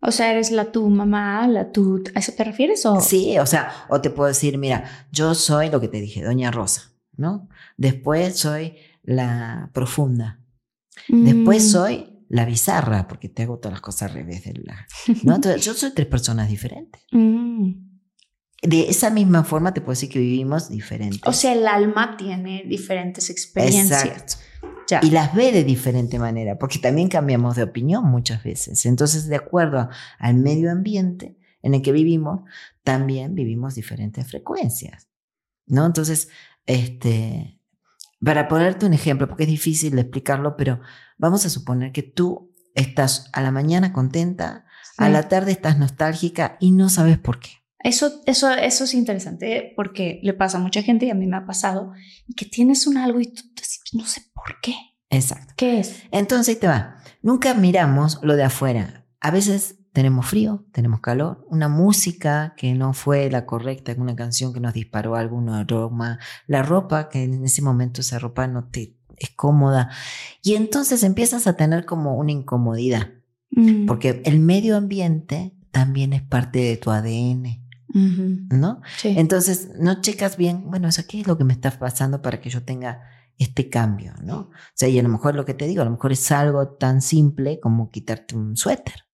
[0.00, 2.02] O sea, eres la tu mamá, la tu...
[2.14, 3.00] ¿A eso te refieres o...?
[3.00, 6.50] Sí, o sea, o te puedo decir, mira, yo soy lo que te dije, Doña
[6.52, 7.48] Rosa, ¿no?
[7.76, 10.40] Después soy la profunda.
[11.08, 11.68] Después Mm.
[11.68, 14.86] soy la bizarra, porque te hago todas las cosas al revés de la.
[15.24, 15.34] ¿no?
[15.36, 17.02] Entonces, yo soy tres personas diferentes.
[17.12, 17.86] Mm.
[18.60, 21.20] De esa misma forma te puedo decir que vivimos diferentes.
[21.24, 24.04] O sea, el alma tiene diferentes experiencias.
[24.04, 24.34] Exacto.
[24.88, 25.00] Ya.
[25.02, 28.86] Y las ve de diferente manera, porque también cambiamos de opinión muchas veces.
[28.86, 32.40] Entonces, de acuerdo al medio ambiente en el que vivimos,
[32.82, 35.08] también vivimos diferentes frecuencias.
[35.66, 35.84] ¿No?
[35.84, 36.28] Entonces,
[36.64, 37.60] este,
[38.24, 40.80] para ponerte un ejemplo, porque es difícil de explicarlo, pero
[41.18, 44.64] vamos a suponer que tú estás a la mañana contenta,
[44.96, 47.50] a la tarde estás nostálgica y no sabes por qué.
[47.80, 51.36] Eso, eso, eso es interesante porque le pasa a mucha gente y a mí me
[51.36, 51.92] ha pasado
[52.36, 53.42] que tienes un algo y tú
[53.92, 54.74] no sé por qué.
[55.10, 55.54] Exacto.
[55.56, 56.02] ¿Qué es?
[56.10, 56.96] Entonces ahí te va.
[57.22, 59.06] Nunca miramos lo de afuera.
[59.20, 64.52] A veces tenemos frío, tenemos calor, una música que no fue la correcta, una canción
[64.52, 68.96] que nos disparó algún aroma, la ropa que en ese momento esa ropa no te
[69.16, 69.90] es cómoda.
[70.42, 73.08] Y entonces empiezas a tener como una incomodidad,
[73.50, 73.86] Mm.
[73.86, 77.64] porque el medio ambiente también es parte de tu ADN,
[77.94, 78.82] ¿no?
[78.98, 79.14] Sí.
[79.16, 82.50] Entonces no checas bien, bueno, eso qué es lo que me está pasando para que
[82.50, 83.00] yo tenga
[83.38, 84.38] este cambio, ¿no?
[84.38, 86.68] O sea, y a lo mejor lo que te digo, a lo mejor es algo
[86.68, 89.04] tan simple como quitarte un suéter,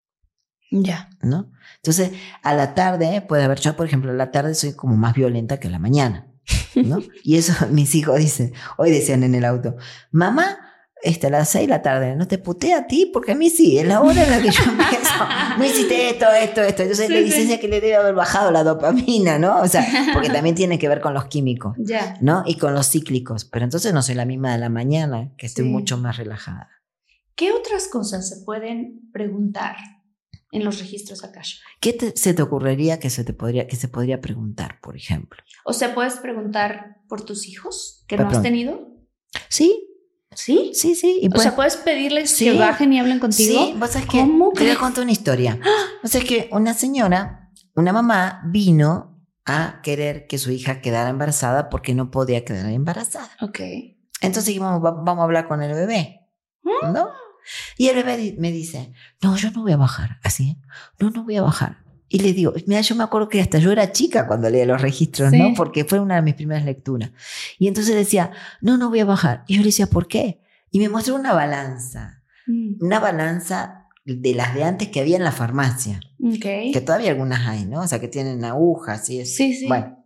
[0.71, 1.11] ya.
[1.23, 1.53] ¿no?
[1.77, 2.13] Entonces,
[2.43, 5.59] a la tarde puede haber, yo por ejemplo, a la tarde soy como más violenta
[5.59, 6.27] que a la mañana,
[6.75, 6.99] ¿no?
[7.23, 9.77] Y eso mis hijos dicen, hoy decían en el auto,
[10.11, 10.59] mamá,
[11.05, 13.51] este, a las seis de la tarde, no te putea a ti, porque a mí
[13.51, 15.15] sí, es la hora en la que yo empiezo,
[15.59, 16.83] no hiciste esto, esto, esto.
[16.83, 17.25] Entonces Sí, le sí.
[17.25, 19.61] dices "Es que le debe haber bajado la dopamina, ¿no?
[19.61, 21.75] O sea, porque también tiene que ver con los químicos.
[21.79, 22.17] Ya.
[22.21, 22.43] ¿no?
[22.47, 25.65] Y con los cíclicos, pero entonces no soy la misma de la mañana, que estoy
[25.67, 25.71] Sí.
[25.71, 26.69] mucho más relajada.
[27.37, 29.77] ¿Qué otras cosas se pueden preguntar
[30.53, 31.59] en los registros Akasha?
[31.81, 35.43] ¿Qué te- se te ocurriría que se te podría que se podría preguntar, por ejemplo?
[35.65, 38.43] O sea, puedes preguntar por tus hijos que no has pronto.
[38.49, 38.89] tenido.
[39.49, 39.85] Sí,
[40.35, 40.73] ¿Sí?
[40.75, 41.19] sí, sí.
[41.23, 42.45] Y o pues- sea, puedes pedirles Sí.
[42.47, 43.65] que bajen y hablen contigo.
[43.67, 45.59] Sí, vos sabés que ¿Cómo te voy a contar una historia.
[46.03, 49.11] O sea, es que una señora, una mamá, vino
[49.47, 53.29] a querer que su hija quedara embarazada porque no podía quedar embarazada.
[53.41, 53.61] Ok.
[54.21, 56.21] Entonces dijimos, "Va- vamos a hablar con el bebé.
[56.93, 57.09] ¿no?
[57.77, 60.57] Y el bebé me dice, no, yo no voy a bajar, así, ¿eh?
[60.99, 61.84] no, no voy a bajar.
[62.09, 64.81] Y le digo, mira, yo me acuerdo que hasta yo era chica cuando leía los
[64.83, 65.39] registros, Sí.
[65.39, 65.55] ¿no?
[65.55, 67.11] Porque fue una de mis primeras lecturas.
[67.59, 68.31] Y entonces decía,
[68.61, 69.43] no, no voy a bajar.
[69.47, 70.41] Y yo le decía, ¿por qué?
[70.71, 72.85] Y me mostró una balanza, Mm.
[72.85, 76.73] una balanza de las de antes que había en la farmacia, Ok.
[76.75, 77.81] que todavía algunas hay, ¿no?
[77.81, 79.35] O sea, que tienen agujas y eso.
[79.37, 79.67] Sí, sí.
[79.67, 80.05] Bueno.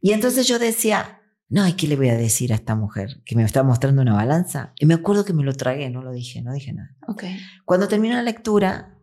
[0.00, 3.36] Y entonces yo decía, no, ¿y qué le voy a decir a esta mujer que
[3.36, 4.72] me está mostrando una balanza?
[4.80, 6.96] Y me acuerdo que me lo tragué, no lo dije, no dije nada.
[7.06, 7.22] Ok.
[7.64, 8.97] Cuando terminó la lectura,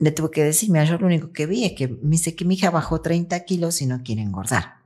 [0.00, 2.44] le tuve que decir, mira, yo lo único que vi es que me dice que
[2.44, 4.80] mi hija bajó 30 kilos y no quiere engordar.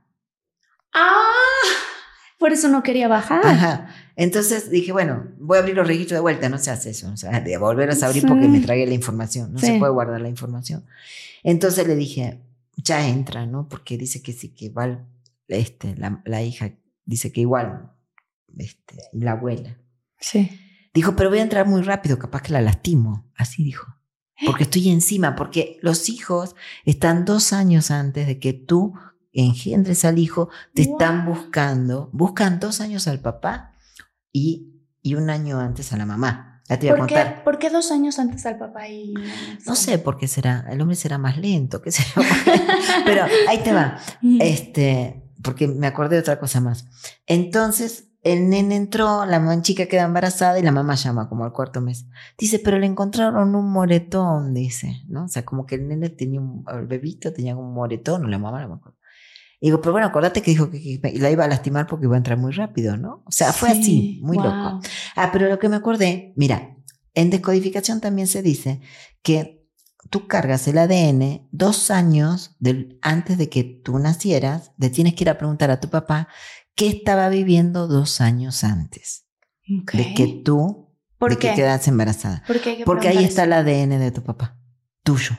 [0.93, 1.23] ¡Ah!
[2.37, 3.45] Por eso no quería bajar.
[3.45, 3.87] Ajá.
[4.17, 7.17] Entonces dije, bueno, voy a abrir los registros de vuelta, no se hace eso, o
[7.17, 8.27] sea, de volverlos a abrir Sí.
[8.27, 9.67] porque me tragué la información, no Sí.
[9.67, 10.85] se puede guardar la información.
[11.43, 12.41] Entonces le dije,
[12.75, 13.67] ya entra, ¿no?
[13.69, 15.05] Porque dice que sí, que igual,
[15.47, 16.71] este, la, la hija
[17.05, 17.91] dice que igual,
[18.57, 19.77] este, la abuela.
[20.19, 20.59] Sí.
[20.93, 23.94] Dijo, pero voy a entrar muy rápido, capaz que la lastimo, así dijo.
[24.45, 28.93] Porque estoy encima, porque los hijos están dos años antes de que tú
[29.31, 33.73] engendres al hijo, te están buscando, buscan dos años al papá
[34.31, 36.63] y, y un año antes a la mamá.
[36.67, 37.43] Ya te voy a ¿Por qué, contar.
[37.43, 39.13] ¿Por qué dos años antes al papá y
[39.65, 40.65] No sé por qué será.
[40.69, 42.21] El hombre será más lento, qué sé yo.
[43.05, 43.99] Pero ahí te va.
[44.21, 44.43] mamá?
[44.43, 46.87] Este, porque me acordé de otra cosa más.
[47.27, 51.79] Entonces, el nene entró, la chica queda embarazada y la mamá llama como al cuarto
[51.79, 52.07] mes.
[52.39, 55.25] Dice, pero le encontraron un moretón, dice, ¿no?
[55.25, 58.39] O sea, como que el nene tenía un, el bebito tenía un moretón, o la
[58.39, 58.97] mamá no me acuerdo.
[59.61, 62.15] Y digo, pero bueno, acordate que dijo que, que la iba a lastimar porque iba
[62.15, 63.23] a entrar muy rápido, ¿no?
[63.27, 64.45] O sea, fue así, Sí, muy wow.
[64.47, 64.79] loco.
[65.15, 66.75] Ah, pero lo que me acordé, mira,
[67.13, 68.81] en descodificación también se dice
[69.21, 69.63] que
[70.09, 75.23] tú cargas el ADN dos años del- antes de que tú nacieras, le tienes que
[75.23, 76.27] ir a preguntar a tu papá
[76.75, 79.25] qué estaba viviendo dos años antes
[79.93, 81.49] de que tú ¿Por de qué?
[81.49, 82.43] que quedas embarazada.
[82.45, 84.59] ¿Por qué hay que Porque ahí está el ADN de tu papá,
[85.03, 85.37] tuyo,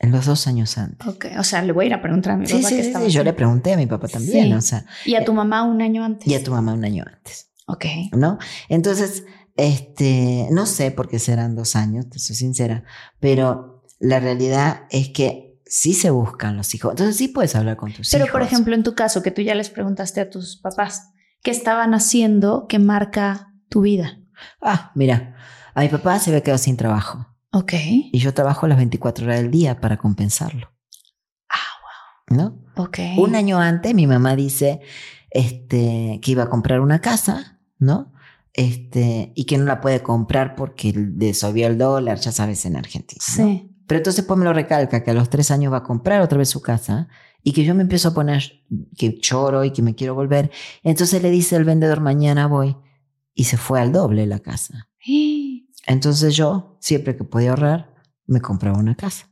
[0.00, 1.06] en los dos años antes.
[1.06, 2.80] Ok, o sea, le voy a ir a preguntar a mi Sí, papá sí, sí,
[2.86, 4.52] estaba sí, yo le pregunté a mi papá también, Sí.
[4.54, 6.26] o sea, Y a tu mamá un año antes.
[6.28, 7.50] y a tu mamá un año antes.
[7.66, 7.84] Ok.
[8.16, 8.38] ¿no?
[8.68, 9.24] Entonces,
[9.56, 12.84] este, no sé por qué serán dos años, te soy sincera,
[13.18, 16.92] pero la realidad es que sí se buscan los hijos.
[16.92, 18.32] Entonces sí puedes hablar con tus Pero, hijos.
[18.32, 21.10] por ejemplo, en tu caso, que tú ya les preguntaste a tus papás,
[21.42, 24.18] ¿qué estaban haciendo que marca tu vida?
[24.62, 25.36] Ah, mira,
[25.74, 27.72] a mi papá se había quedado sin trabajo Ok.
[27.76, 30.72] y yo trabajo las 24 horas del día para compensarlo.
[31.48, 31.56] Ah,
[32.30, 32.64] ¿No?
[32.76, 32.98] Ok.
[33.16, 34.80] Un año antes mi mamá dice
[35.30, 38.12] este, que iba a comprar una casa, ¿no?
[38.54, 42.76] Este, y que no la puede comprar porque le subió el dólar, ya sabes, en
[42.76, 43.22] Argentina.
[43.38, 43.68] ¿no?
[43.88, 46.36] Pero entonces pues me lo recalca que a los tres años va a comprar otra
[46.36, 47.08] vez su casa
[47.42, 48.62] y que yo me empiezo a poner
[48.98, 50.50] que lloro y que me quiero volver.
[50.82, 52.76] Entonces le dice el vendedor, mañana voy.
[53.34, 54.90] Y se fue al doble la casa.
[55.86, 57.94] Entonces yo, siempre que podía ahorrar,
[58.26, 59.30] me compraba una casa.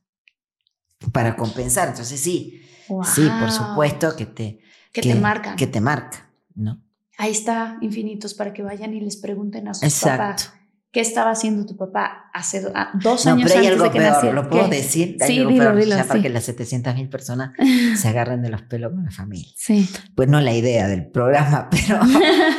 [1.13, 1.89] Para compensar.
[1.89, 2.63] Entonces sí,
[3.05, 5.57] sí, por supuesto que te, Que, te marcan.
[5.57, 6.83] Que te marca, ¿no?
[7.19, 10.47] Ahí está, infinitos, para que vayan y les pregunten a sus Exacto.
[10.47, 10.53] papás.
[10.97, 13.91] ¿Qué estaba haciendo tu papá hace ah, dos No, años pero hay antes algo de
[13.91, 14.35] que peor, naciera?
[14.35, 14.77] ¿lo puedo ¿Qué?
[14.77, 15.17] decir?
[15.21, 16.23] Hay Sí, algo dilo, peor, dilo, para sí.
[16.23, 17.53] que las 700 mil personas
[18.01, 19.53] se agarren de los pelos con la familia.
[19.59, 19.87] Sí.
[20.15, 22.01] Pues no la idea del programa, pero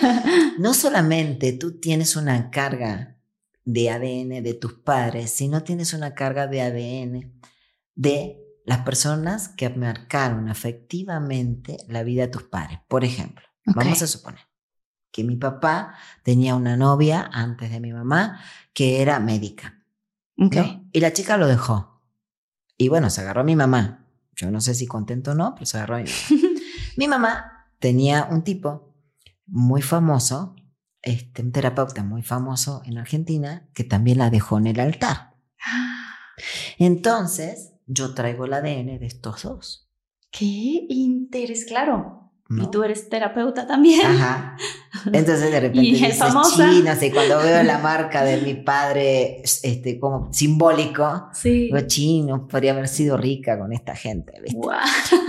[0.59, 3.17] no solamente tú tienes una carga
[3.65, 7.33] de ADN de tus padres, sino tienes una carga de ADN
[7.95, 12.81] de las personas que marcaron afectivamente la vida de tus padres.
[12.87, 14.41] Por ejemplo, vamos a suponer
[15.11, 18.39] que mi papá tenía una novia antes de mi mamá
[18.73, 19.83] que era médica.
[20.35, 20.87] ¿no?
[20.91, 22.01] Y la chica lo dejó.
[22.77, 24.05] Y bueno, se agarró a mi mamá.
[24.35, 26.59] Yo no sé si contento o no, pero se agarró a mi mamá.
[26.97, 28.93] mi mamá tenía un tipo
[29.47, 30.55] muy famoso,
[31.01, 35.35] este, un terapeuta muy famoso en Argentina, que también la dejó en el altar.
[36.77, 39.89] Entonces, yo traigo el ADN de estos dos.
[40.29, 42.26] Qué interés, claro.
[42.49, 42.63] ¿No?
[42.63, 44.05] Y tú eres terapeuta también.
[44.05, 44.57] Ajá.
[45.07, 46.17] Entonces de repente Y es dices,
[46.99, 51.65] sé, cuando veo la marca de mi padre, este, como simbólico, Sí.
[51.65, 54.59] digo, chino, podría haber sido rica con esta gente, ¿viste?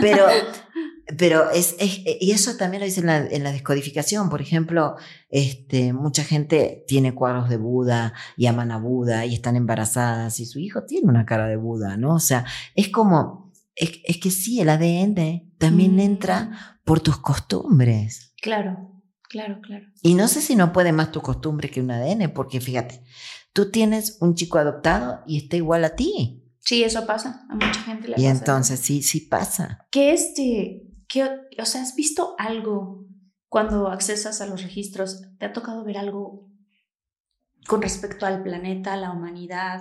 [0.00, 0.26] Pero,
[1.18, 4.28] pero es, es- y eso también lo dice en la, en la descodificación.
[4.30, 4.96] Por ejemplo,
[5.28, 10.46] este, mucha gente tiene cuadros de Buda y aman a Buda y están embarazadas y
[10.46, 12.14] su hijo tiene una cara de Buda, ¿no?
[12.14, 12.44] O sea,
[12.74, 16.00] es como, es, es que sí, el ADN también Mm.
[16.00, 18.32] entra por tus costumbres.
[18.40, 19.86] Claro, claro, claro.
[20.02, 23.02] Y no sé si no puede más tu costumbre que un ADN, porque fíjate,
[23.52, 26.44] tú tienes un chico adoptado y está igual a ti.
[26.60, 27.46] Sí, eso pasa.
[27.48, 28.30] A mucha gente le Y pasa.
[28.30, 29.86] entonces sí, sí pasa.
[29.90, 31.24] ¿Qué este, qué,
[31.60, 33.06] o sea, has visto algo
[33.48, 35.22] cuando accesas a los registros?
[35.38, 36.46] ¿Te ha tocado ver algo
[37.66, 39.80] con respecto al planeta, a la humanidad,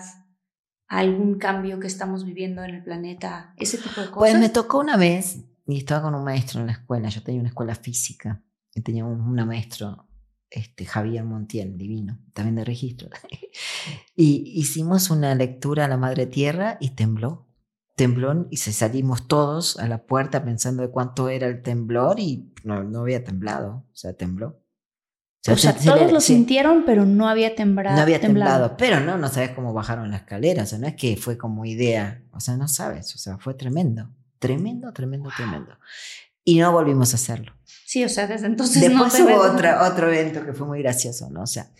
[0.87, 4.17] a algún cambio que estamos viviendo en el planeta, ese tipo de cosas?
[4.17, 7.09] Pues me tocó una vez y estaba con un maestro en la escuela.
[7.09, 8.41] Yo tenía una escuela física
[8.73, 10.07] y tenía un, maestro,
[10.49, 13.09] este, Javier Montiel, divino, también de registro.
[14.15, 17.45] y hicimos una lectura a la Madre Tierra y tembló.
[17.95, 22.53] Tembló y se salimos todos a la puerta pensando de cuánto era el temblor y
[22.63, 24.61] no, no había temblado, o sea, tembló.
[25.49, 26.35] o sea, se- se todos le- lo sí.
[26.35, 27.95] sintieron, pero no había temblado.
[27.95, 30.95] No había temblado, pero no, no sabes cómo bajaron la escalera, o sea, no es
[30.95, 35.77] que fue como idea, o sea, no sabes, o sea, fue tremendo, tremendo, tremendo, tremendo.
[36.43, 37.53] Y no volvimos a hacerlo.
[37.87, 41.29] Sí, o sea, desde entonces Después no hubo otra, otro evento que fue muy gracioso,
[41.29, 41.43] ¿no?
[41.43, 41.71] O sea,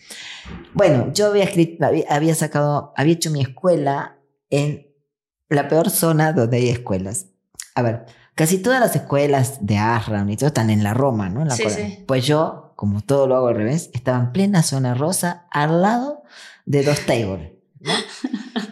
[0.72, 4.16] bueno, yo había escrito, había, sacado, había hecho mi escuela
[4.48, 4.86] en
[5.50, 7.26] la peor zona donde hay escuelas.
[7.74, 11.42] A ver, casi todas las escuelas de Arran y todo están en la Roma, ¿no?
[11.42, 12.04] En la Sí, sí.
[12.06, 16.22] Pues yo, como todo lo hago al revés, estaba en plena zona rosa al lado
[16.64, 17.92] de dos tables, ¿no?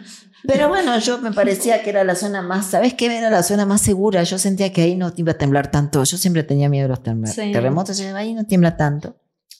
[0.47, 3.05] Pero bueno, yo me parecía que era la zona más, ¿sabes qué?
[3.17, 4.23] Era la zona más segura.
[4.23, 6.03] Yo sentía que ahí no iba a temblar tanto.
[6.03, 7.51] Yo siempre tenía miedo de los Sí.
[7.51, 7.97] terremotos.
[7.97, 9.17] Yo, ahí no tiembla tanto.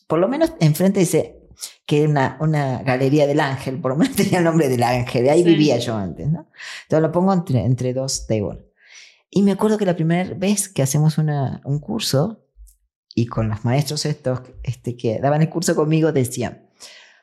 [0.07, 1.41] Por lo menos enfrente dice,
[1.85, 5.27] que era una, una galería del ángel, por lo menos tenía el nombre del ángel,
[5.29, 5.49] ahí Sí.
[5.49, 6.49] vivía yo antes, ¿no?
[6.83, 8.59] Entonces lo pongo entre, entre dos tables.
[9.29, 12.45] Y me acuerdo que la primera vez que hacemos una, un curso,
[13.13, 16.66] y con los maestros estos este, que daban el curso conmigo, decían,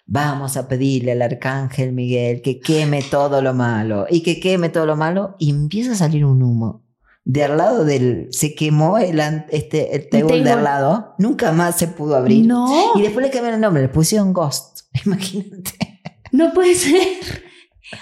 [0.07, 4.87] vamos a pedirle al arcángel Miguel que queme todo lo malo, y que queme todo
[4.87, 6.83] lo malo, y empieza a salir un humo.
[7.27, 9.19] De al lado del, se quemó el,
[9.51, 12.47] este, el table de al lado, nunca más se pudo abrir.
[12.47, 14.81] No, Y después le cambiaron el nombre, le pusieron Ghost.
[15.07, 16.03] Imagínate.
[16.33, 16.99] no puede ser.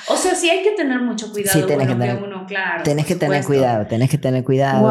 [0.09, 2.25] O sea, sí hay que tener mucho cuidado Sí, tenés con lo que que tener-
[2.25, 2.83] uno, claro.
[2.83, 4.83] tenés que tener cuidado, tenés que tener cuidado.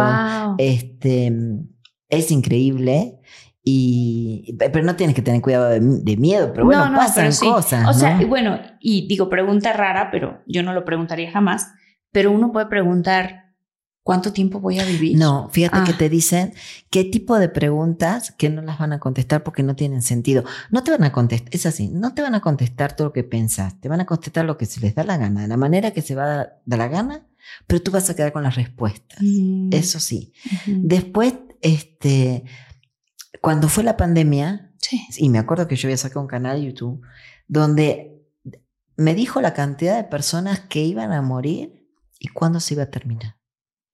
[0.48, 0.56] Wow.
[0.60, 1.34] Este,
[2.10, 3.20] es increíble.
[3.64, 7.16] Y, pero no tienes que tener cuidado de, de miedo, pero bueno, No, no, pasan
[7.26, 7.46] pero sí.
[7.48, 7.88] cosas.
[7.88, 11.68] O sea, bueno, y digo, pregunta rara, pero yo no lo preguntaría jamás.
[12.12, 13.54] Pero uno puede preguntar,
[14.04, 15.16] ¿cuánto tiempo voy a vivir?
[15.18, 15.84] No, fíjate Ah.
[15.86, 16.54] que te dicen
[16.90, 20.44] qué tipo de preguntas que no las van a contestar porque no tienen sentido.
[20.72, 23.24] No te van a contestar, es así, no te van a contestar todo lo que
[23.24, 25.92] pensás, te van a contestar lo que se les da la gana, de la manera
[25.92, 27.28] que se va a dar da la gana,
[27.68, 29.20] pero tú vas a quedar con las respuestas.
[29.22, 30.34] Mm, Eso sí.
[30.66, 32.44] Después, este,
[33.42, 35.06] cuando fue la pandemia, Sí.
[35.18, 37.02] y me acuerdo que yo había sacado un canal de YouTube
[37.48, 38.24] donde
[38.96, 41.88] me dijo la cantidad de personas que iban a morir
[42.20, 43.36] y cuándo se iba a terminar.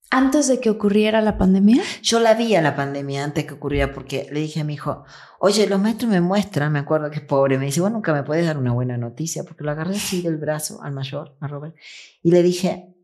[0.10, 1.84] Antes de que ocurriera la pandemia.
[2.02, 5.04] Yo la vi a la pandemia antes que ocurriera porque le dije a mi hijo,
[5.40, 8.24] oye, los maestros me muestran, me acuerdo que es pobre, me dice, vos nunca me
[8.24, 11.76] puedes dar una buena noticia porque lo agarré así del brazo al mayor, a Robert,
[12.24, 12.96] y le dije,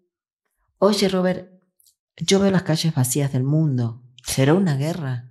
[0.77, 1.51] oye Robert,
[2.15, 5.29] yo veo las calles vacías del mundo, ¿será una guerra?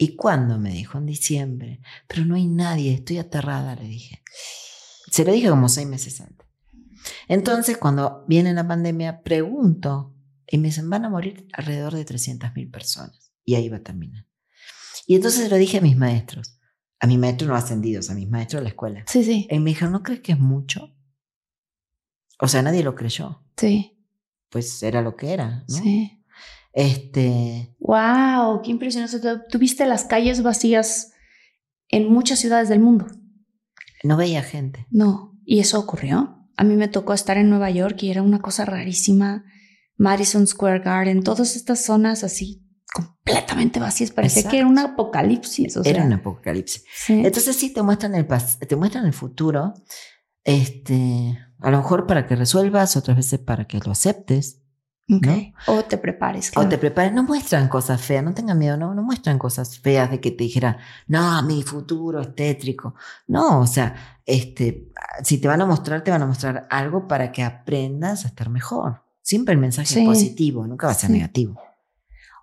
[0.00, 0.60] ¿Y cuándo?
[0.60, 4.22] Me dijo, en diciembre, pero no hay nadie, estoy aterrada, le dije.
[5.10, 6.46] Se lo dije como seis meses antes.
[7.26, 10.14] Entonces, cuando viene la pandemia, pregunto
[10.46, 13.32] y me dicen, van a morir alrededor de 300.000 personas.
[13.44, 14.24] Y ahí va a terminar.
[15.08, 16.60] Y entonces se lo dije a mis maestros,
[17.00, 19.04] a mis maestros no ascendidos, a mis maestros de la escuela.
[19.08, 19.48] Sí, sí.
[19.50, 20.94] Y me dijeron, ¿no crees que es mucho?
[22.38, 23.42] O sea, nadie lo creyó.
[23.56, 23.98] Sí.
[24.48, 25.74] Pues era lo que era, ¿no?
[25.74, 26.17] Sí.
[26.72, 29.18] Este, Wow, qué impresionante.
[29.20, 31.12] Tu- Tuviste las calles vacías
[31.88, 33.06] en muchas ciudades del mundo.
[34.04, 34.86] no veía gente.
[34.90, 35.36] No.
[35.44, 36.46] ¿Y eso ocurrió?
[36.56, 39.44] A mí me tocó estar en Nueva York y era una cosa rarísima.
[39.96, 44.10] Madison Square Garden, todas estas zonas así completamente vacías.
[44.12, 44.50] Parecía Exacto.
[44.52, 45.76] que era un apocalipsis.
[45.76, 46.84] O sea, era un apocalipsis.
[46.94, 47.14] sí.
[47.24, 49.74] Entonces sí te muestran el te muestran el futuro,
[50.44, 54.62] este, a lo mejor para que resuelvas, otras veces para que lo aceptes
[55.66, 56.52] O te prepares.
[56.54, 57.12] o te prepares.
[57.14, 60.44] No muestran cosas feas, no tengan miedo, no, no muestran cosas feas de que te
[60.44, 62.94] dijera, no, mi futuro es tétrico.
[63.26, 64.90] No, o sea, este,
[65.24, 68.50] si te van a mostrar, te van a mostrar algo para que aprendas a estar
[68.50, 69.02] mejor.
[69.22, 70.00] Siempre el mensaje Sí.
[70.00, 71.14] es positivo, nunca va a ser Sí.
[71.14, 71.58] negativo.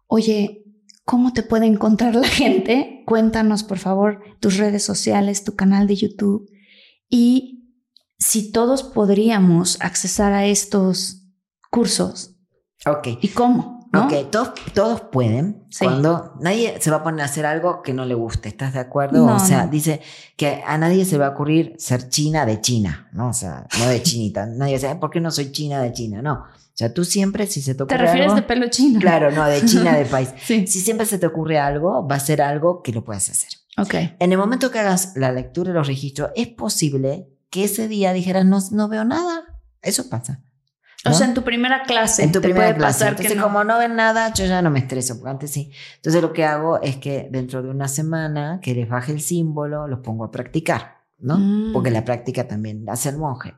[0.07, 0.65] Oye,
[1.03, 3.03] ¿cómo te puede encontrar la gente?
[3.05, 6.49] Cuéntanos, por favor, tus redes sociales, tu canal de YouTube
[7.09, 7.73] y
[8.17, 11.21] si todos podríamos accesar a estos
[11.69, 12.34] cursos
[12.85, 13.07] Ok.
[13.21, 13.75] y cómo.
[13.91, 14.05] ¿no?
[14.07, 15.63] Ok, todos, todos pueden.
[15.69, 15.85] Sí.
[15.85, 18.79] Cuando nadie se va a poner a hacer algo que no le guste, ¿estás de
[18.79, 19.25] acuerdo?
[19.25, 19.71] No, o sea, no.
[19.71, 20.01] dice
[20.35, 23.29] que a nadie se va a ocurrir ser china de China, ¿no?
[23.29, 24.45] O sea, no de chinita.
[24.47, 26.21] nadie dice, "Ay, ¿por qué no soy china de China?
[26.21, 26.33] No.
[26.33, 28.35] O sea, tú siempre, si se te ¿Te ocurre refieres algo.
[28.35, 28.99] de pelo chino?
[28.99, 30.29] Claro, no, de China de país.
[30.43, 30.67] Sí.
[30.67, 33.49] Si siempre se te ocurre algo, va a ser algo que lo puedes hacer.
[33.77, 33.93] Ok.
[34.19, 38.11] En el momento que hagas la lectura de los registros, es posible que ese día
[38.11, 39.43] dijeras, no, no veo nada.
[39.81, 40.41] Eso pasa.
[41.05, 41.15] O ¿no?
[41.15, 42.23] sea, en tu primera clase.
[42.23, 42.93] en tu te primera puede clase.
[42.93, 43.43] pasar Entonces, que no.
[43.43, 45.71] como no ven nada, yo ya no me estreso, porque antes sí.
[45.97, 49.87] Entonces, lo que hago es que dentro de una semana que les baje el símbolo,
[49.87, 51.37] los pongo a practicar, ¿no?
[51.37, 51.73] Mm.
[51.73, 53.53] Porque la práctica también hace el monje.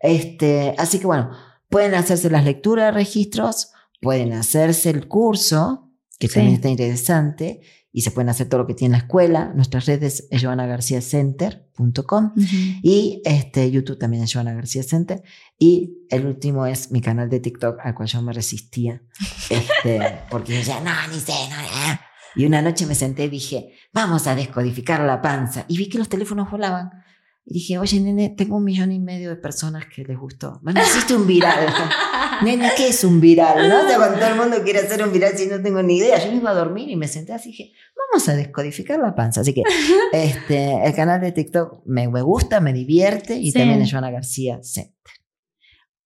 [0.00, 1.30] Este, así que bueno,
[1.68, 6.34] pueden hacerse las lecturas de registros, pueden hacerse el curso, que Sí.
[6.34, 7.60] también está interesante,
[7.92, 9.52] y se pueden hacer todo lo que tiene la escuela.
[9.54, 12.32] Nuestras redes es joanagarciacenter.com.
[12.36, 12.56] Ujú.
[12.82, 15.22] Y este, YouTube también es Joana García Center.
[15.58, 19.02] Y el último es mi canal de TikTok, al cual yo me resistía.
[19.50, 22.00] Este, porque yo decía, no, ni sé, no, no".
[22.34, 25.66] Y una noche me senté y dije, vamos a descodificar la panza.
[25.68, 27.01] Y vi que los teléfonos volaban.
[27.44, 30.60] Y dije, oye, nene, tengo un millón y medio de personas que les gustó.
[30.62, 31.66] Bueno, hiciste un viral.
[32.44, 33.68] nene, ¿qué es un viral?
[33.68, 36.24] No sé cuando todo el mundo quiere hacer un viral si no tengo ni idea.
[36.24, 37.72] Yo me iba a dormir y me senté así y dije,
[38.10, 39.40] vamos a descodificar la panza.
[39.40, 39.62] Así que
[40.12, 43.58] este, el canal de TikTok me, me gusta, me divierte y Sí.
[43.58, 44.92] también es Joana García Center.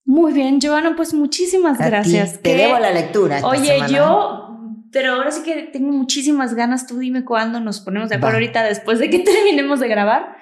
[0.06, 2.34] Muy bien, Giovanna, pues muchísimas A ti, gracias.
[2.40, 3.36] Te Qué- debo la lectura.
[3.36, 3.88] esta Oye, semana.
[3.88, 4.58] yo,
[4.92, 6.86] pero ahora sí que tengo muchísimas ganas.
[6.86, 8.38] Tú dime cuándo nos ponemos de acuerdo Va.
[8.38, 10.36] ahorita después de que terminemos de grabar,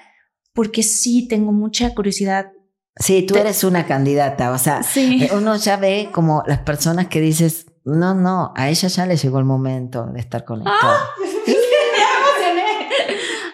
[0.54, 2.46] porque sí tengo mucha curiosidad.
[2.96, 4.52] Sí, tú eres una candidata.
[4.52, 5.24] O sea, Sí.
[5.24, 9.16] eh, uno ya ve como las personas que dices, no, no, a ella ya le
[9.16, 11.00] llegó el momento de estar conectada.
[11.46, 12.64] Me emocioné.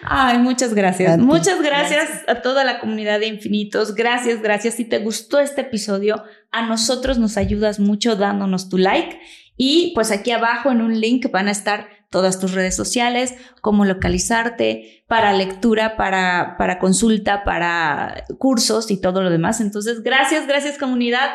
[0.03, 1.17] Ay, muchas gracias.
[1.17, 3.95] Muchas gracias, a toda la comunidad de Infinitos.
[3.95, 4.75] Gracias, gracias.
[4.75, 9.19] Si te gustó este episodio, a nosotros nos ayudas mucho dándonos tu like.
[9.57, 13.85] Y pues aquí abajo en un link van a estar todas tus redes sociales, cómo
[13.85, 19.61] localizarte, para lectura, para, para consulta, para cursos y todo lo demás.
[19.61, 21.29] Entonces, gracias, gracias comunidad.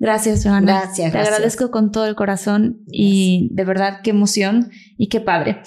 [0.00, 0.80] Gracias, Joana.
[0.80, 1.34] Gracias, Te gracias.
[1.34, 5.62] agradezco con todo el corazón y de verdad qué emoción y qué padre.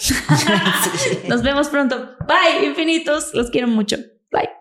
[1.27, 2.11] Nos vemos pronto.
[2.27, 3.33] Bye, infinitos.
[3.33, 3.97] Los quiero mucho.
[4.31, 4.60] Bye.